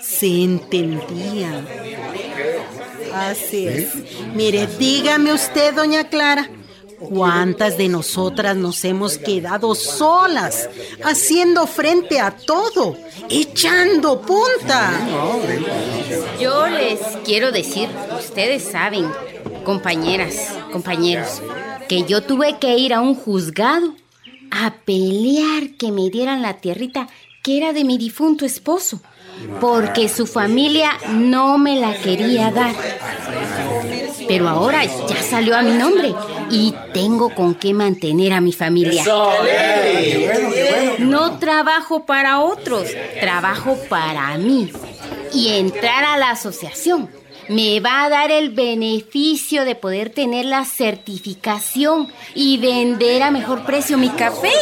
Se 0.00 0.26
entendían. 0.26 1.66
Así 3.14 3.66
es. 3.66 3.88
Mire, 4.34 4.66
dígame 4.78 5.32
usted, 5.32 5.74
doña 5.74 6.08
Clara, 6.08 6.48
¿cuántas 6.98 7.76
de 7.76 7.88
nosotras 7.88 8.56
nos 8.56 8.84
hemos 8.84 9.18
quedado 9.18 9.74
solas, 9.74 10.68
haciendo 11.04 11.66
frente 11.66 12.20
a 12.20 12.30
todo, 12.30 12.96
echando 13.28 14.20
punta? 14.20 14.92
Yo 16.40 16.66
les 16.68 17.00
quiero 17.24 17.50
decir, 17.52 17.88
ustedes 18.18 18.62
saben, 18.64 19.06
compañeras, 19.62 20.54
compañeros, 20.72 21.42
que 21.88 22.04
yo 22.04 22.22
tuve 22.22 22.58
que 22.58 22.76
ir 22.76 22.94
a 22.94 23.00
un 23.00 23.14
juzgado 23.14 23.94
a 24.50 24.74
pelear 24.84 25.70
que 25.78 25.92
me 25.92 26.10
dieran 26.10 26.42
la 26.42 26.54
tierrita 26.54 27.08
que 27.42 27.56
era 27.56 27.72
de 27.72 27.84
mi 27.84 27.96
difunto 27.96 28.44
esposo, 28.44 29.00
porque 29.60 30.08
su 30.08 30.26
familia 30.26 30.90
no 31.08 31.56
me 31.56 31.80
la 31.80 31.94
quería 31.94 32.50
dar. 32.50 32.74
Pero 34.28 34.48
ahora 34.48 34.84
ya 34.84 35.22
salió 35.22 35.56
a 35.56 35.62
mi 35.62 35.72
nombre 35.72 36.14
y 36.50 36.74
tengo 36.92 37.34
con 37.34 37.54
qué 37.54 37.72
mantener 37.72 38.32
a 38.32 38.40
mi 38.40 38.52
familia. 38.52 39.02
No 40.98 41.38
trabajo 41.38 42.04
para 42.04 42.40
otros, 42.40 42.88
trabajo 43.20 43.78
para 43.88 44.36
mí. 44.36 44.70
Y 45.32 45.48
entrar 45.48 46.04
a 46.04 46.18
la 46.18 46.30
asociación 46.30 47.08
me 47.50 47.80
va 47.80 48.04
a 48.04 48.08
dar 48.08 48.30
el 48.30 48.50
beneficio 48.50 49.64
de 49.64 49.74
poder 49.74 50.10
tener 50.10 50.44
la 50.44 50.64
certificación 50.64 52.06
y 52.32 52.58
vender 52.58 53.24
a 53.24 53.32
mejor 53.32 53.64
precio 53.66 53.98
mi 53.98 54.08
café. 54.08 54.52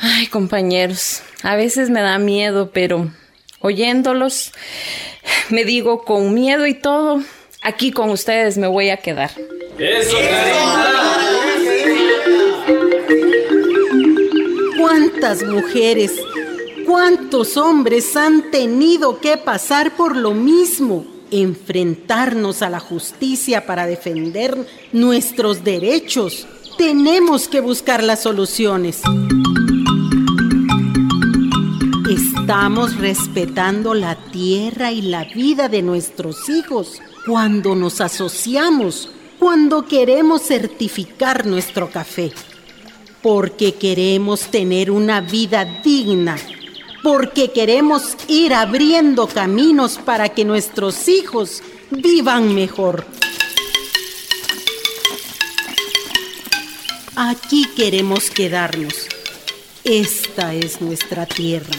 Ay, 0.00 0.28
compañeros, 0.28 1.22
a 1.42 1.56
veces 1.56 1.90
me 1.90 2.00
da 2.00 2.18
miedo, 2.18 2.70
pero 2.72 3.10
oyéndolos, 3.58 4.52
me 5.50 5.64
digo 5.64 6.04
con 6.04 6.32
miedo 6.32 6.68
y 6.68 6.74
todo, 6.74 7.20
aquí 7.60 7.90
con 7.90 8.10
ustedes 8.10 8.56
me 8.56 8.68
voy 8.68 8.90
a 8.90 8.98
quedar. 8.98 9.32
¡Eso! 9.78 10.16
¿Cuántas 14.78 15.42
mujeres, 15.42 16.12
cuántos 16.84 17.56
hombres 17.56 18.16
han 18.16 18.50
tenido 18.50 19.20
que 19.20 19.36
pasar 19.36 19.96
por 19.96 20.16
lo 20.16 20.32
mismo? 20.32 21.06
enfrentarnos 21.32 22.62
a 22.62 22.70
la 22.70 22.78
justicia 22.78 23.66
para 23.66 23.86
defender 23.86 24.66
nuestros 24.92 25.64
derechos. 25.64 26.46
Tenemos 26.76 27.48
que 27.48 27.60
buscar 27.60 28.04
las 28.04 28.22
soluciones. 28.22 29.00
Estamos 32.08 32.96
respetando 32.98 33.94
la 33.94 34.16
tierra 34.30 34.92
y 34.92 35.02
la 35.02 35.24
vida 35.24 35.68
de 35.68 35.80
nuestros 35.82 36.48
hijos 36.50 37.00
cuando 37.26 37.74
nos 37.74 38.00
asociamos, 38.00 39.08
cuando 39.38 39.86
queremos 39.86 40.42
certificar 40.42 41.46
nuestro 41.46 41.90
café, 41.90 42.32
porque 43.22 43.74
queremos 43.74 44.42
tener 44.50 44.90
una 44.90 45.20
vida 45.20 45.64
digna 45.82 46.36
porque 47.02 47.50
queremos 47.50 48.16
ir 48.28 48.54
abriendo 48.54 49.26
caminos 49.26 49.98
para 49.98 50.28
que 50.28 50.44
nuestros 50.44 51.08
hijos 51.08 51.62
vivan 51.90 52.54
mejor. 52.54 53.04
Aquí 57.16 57.66
queremos 57.76 58.30
quedarnos. 58.30 59.06
Esta 59.84 60.54
es 60.54 60.80
nuestra 60.80 61.26
tierra. 61.26 61.76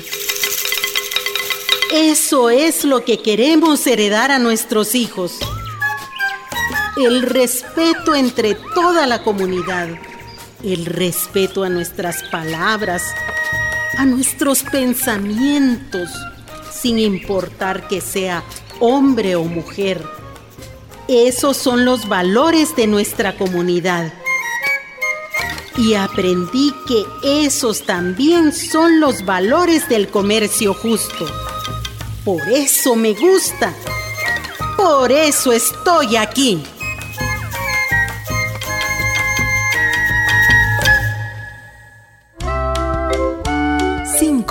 Eso 1.92 2.50
es 2.50 2.84
lo 2.84 3.06
que 3.06 3.22
queremos 3.22 3.86
heredar 3.88 4.32
a 4.32 4.40
nuestros 4.40 4.94
hijos. 4.94 5.38
El 6.98 7.22
respeto 7.24 8.14
entre 8.14 8.56
toda 8.76 9.08
la 9.08 9.24
comunidad. 9.24 9.90
El 10.64 10.86
respeto 10.86 11.64
a 11.64 11.70
nuestras 11.70 12.24
palabras, 12.30 13.04
a 13.98 14.06
nuestros 14.06 14.64
pensamientos, 14.64 16.10
sin 16.72 17.00
importar 17.00 17.88
que 17.88 18.02
sea 18.02 18.44
hombre 18.80 19.36
o 19.36 19.44
mujer. 19.44 20.04
Esos 21.08 21.58
son 21.58 21.86
los 21.86 22.08
valores 22.08 22.76
de 22.76 22.88
nuestra 22.88 23.38
comunidad. 23.38 24.12
Y 25.78 25.96
aprendí 25.96 26.74
que 26.88 27.46
esos 27.46 27.84
también 27.84 28.54
son 28.54 29.00
los 29.00 29.26
valores 29.26 29.90
del 29.90 30.08
comercio 30.08 30.74
justo. 30.74 31.26
Por 32.24 32.42
eso 32.50 32.96
me 32.96 33.14
gusta. 33.14 33.74
Por 34.78 35.12
eso 35.12 35.52
estoy 35.52 36.16
aquí. 36.16 36.64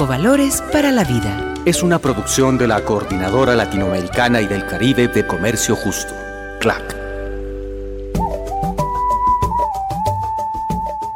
Valores 0.06 0.62
para 0.72 0.90
la 0.90 1.04
vida. 1.04 1.54
Es 1.64 1.82
una 1.82 1.98
producción 1.98 2.58
de 2.58 2.66
la 2.66 2.84
Coordinadora 2.84 3.54
Latinoamericana 3.54 4.40
y 4.40 4.46
del 4.46 4.66
Caribe 4.66 5.08
de 5.08 5.26
Comercio 5.26 5.76
Justo, 5.76 6.12
CLAC. 6.60 7.02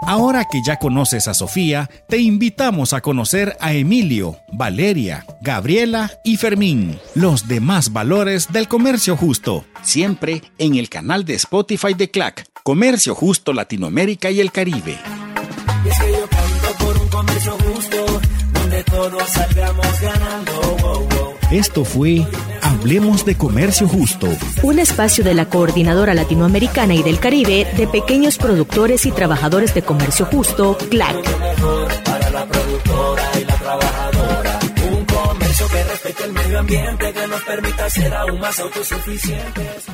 Ahora 0.06 0.44
que 0.44 0.62
ya 0.62 0.76
conoces 0.76 1.26
a 1.26 1.34
Sofía, 1.34 1.90
te 2.08 2.18
invitamos 2.18 2.92
a 2.92 3.00
conocer 3.00 3.56
a 3.58 3.72
Emilio, 3.72 4.38
Valeria, 4.52 5.26
Gabriela 5.40 6.12
y 6.22 6.36
Fermín, 6.36 6.96
los 7.16 7.48
demás 7.48 7.92
valores 7.92 8.52
del 8.52 8.68
comercio 8.68 9.16
justo, 9.16 9.64
siempre 9.82 10.42
en 10.58 10.76
el 10.76 10.88
canal 10.88 11.24
de 11.24 11.34
Spotify 11.34 11.94
de 11.94 12.08
CLAC, 12.08 12.46
Comercio 12.62 13.16
Justo 13.16 13.52
Latinoamérica 13.52 14.30
y 14.30 14.40
el 14.40 14.52
Caribe. 14.52 14.96
por 16.78 16.96
un 16.96 17.08
comercio 17.08 17.56
justo 17.58 18.05
todos 18.86 19.28
salgamos 19.28 20.00
ganando. 20.00 21.36
Esto 21.50 21.84
fue 21.84 22.26
Hablemos 22.60 23.24
de 23.24 23.36
Comercio 23.36 23.86
Justo. 23.86 24.26
Un 24.62 24.78
espacio 24.80 25.22
de 25.22 25.34
la 25.34 25.46
Coordinadora 25.46 26.12
Latinoamericana 26.14 26.94
y 26.94 27.02
del 27.02 27.20
Caribe 27.20 27.66
de 27.76 27.86
pequeños 27.86 28.36
productores 28.36 29.06
y 29.06 29.12
trabajadores 29.12 29.72
de 29.72 29.82
comercio 29.82 30.26
justo, 30.26 30.76
CLAC. 30.90 31.22
Para 32.04 32.30
la 32.30 32.46
productora 32.46 33.30
y 33.40 33.44
la 33.44 33.54
trabajadora. 33.54 34.58
Un 34.90 35.04
comercio 35.04 35.68
que 35.68 35.84
respete 35.84 36.24
el 36.24 36.32
medio 36.32 36.58
ambiente, 36.58 37.12
que 37.12 37.26
nos 37.28 37.42
permita 37.42 37.90
ser 37.90 38.14
aún 38.14 38.40
más 38.40 38.58
autosuficientes. 38.58 39.86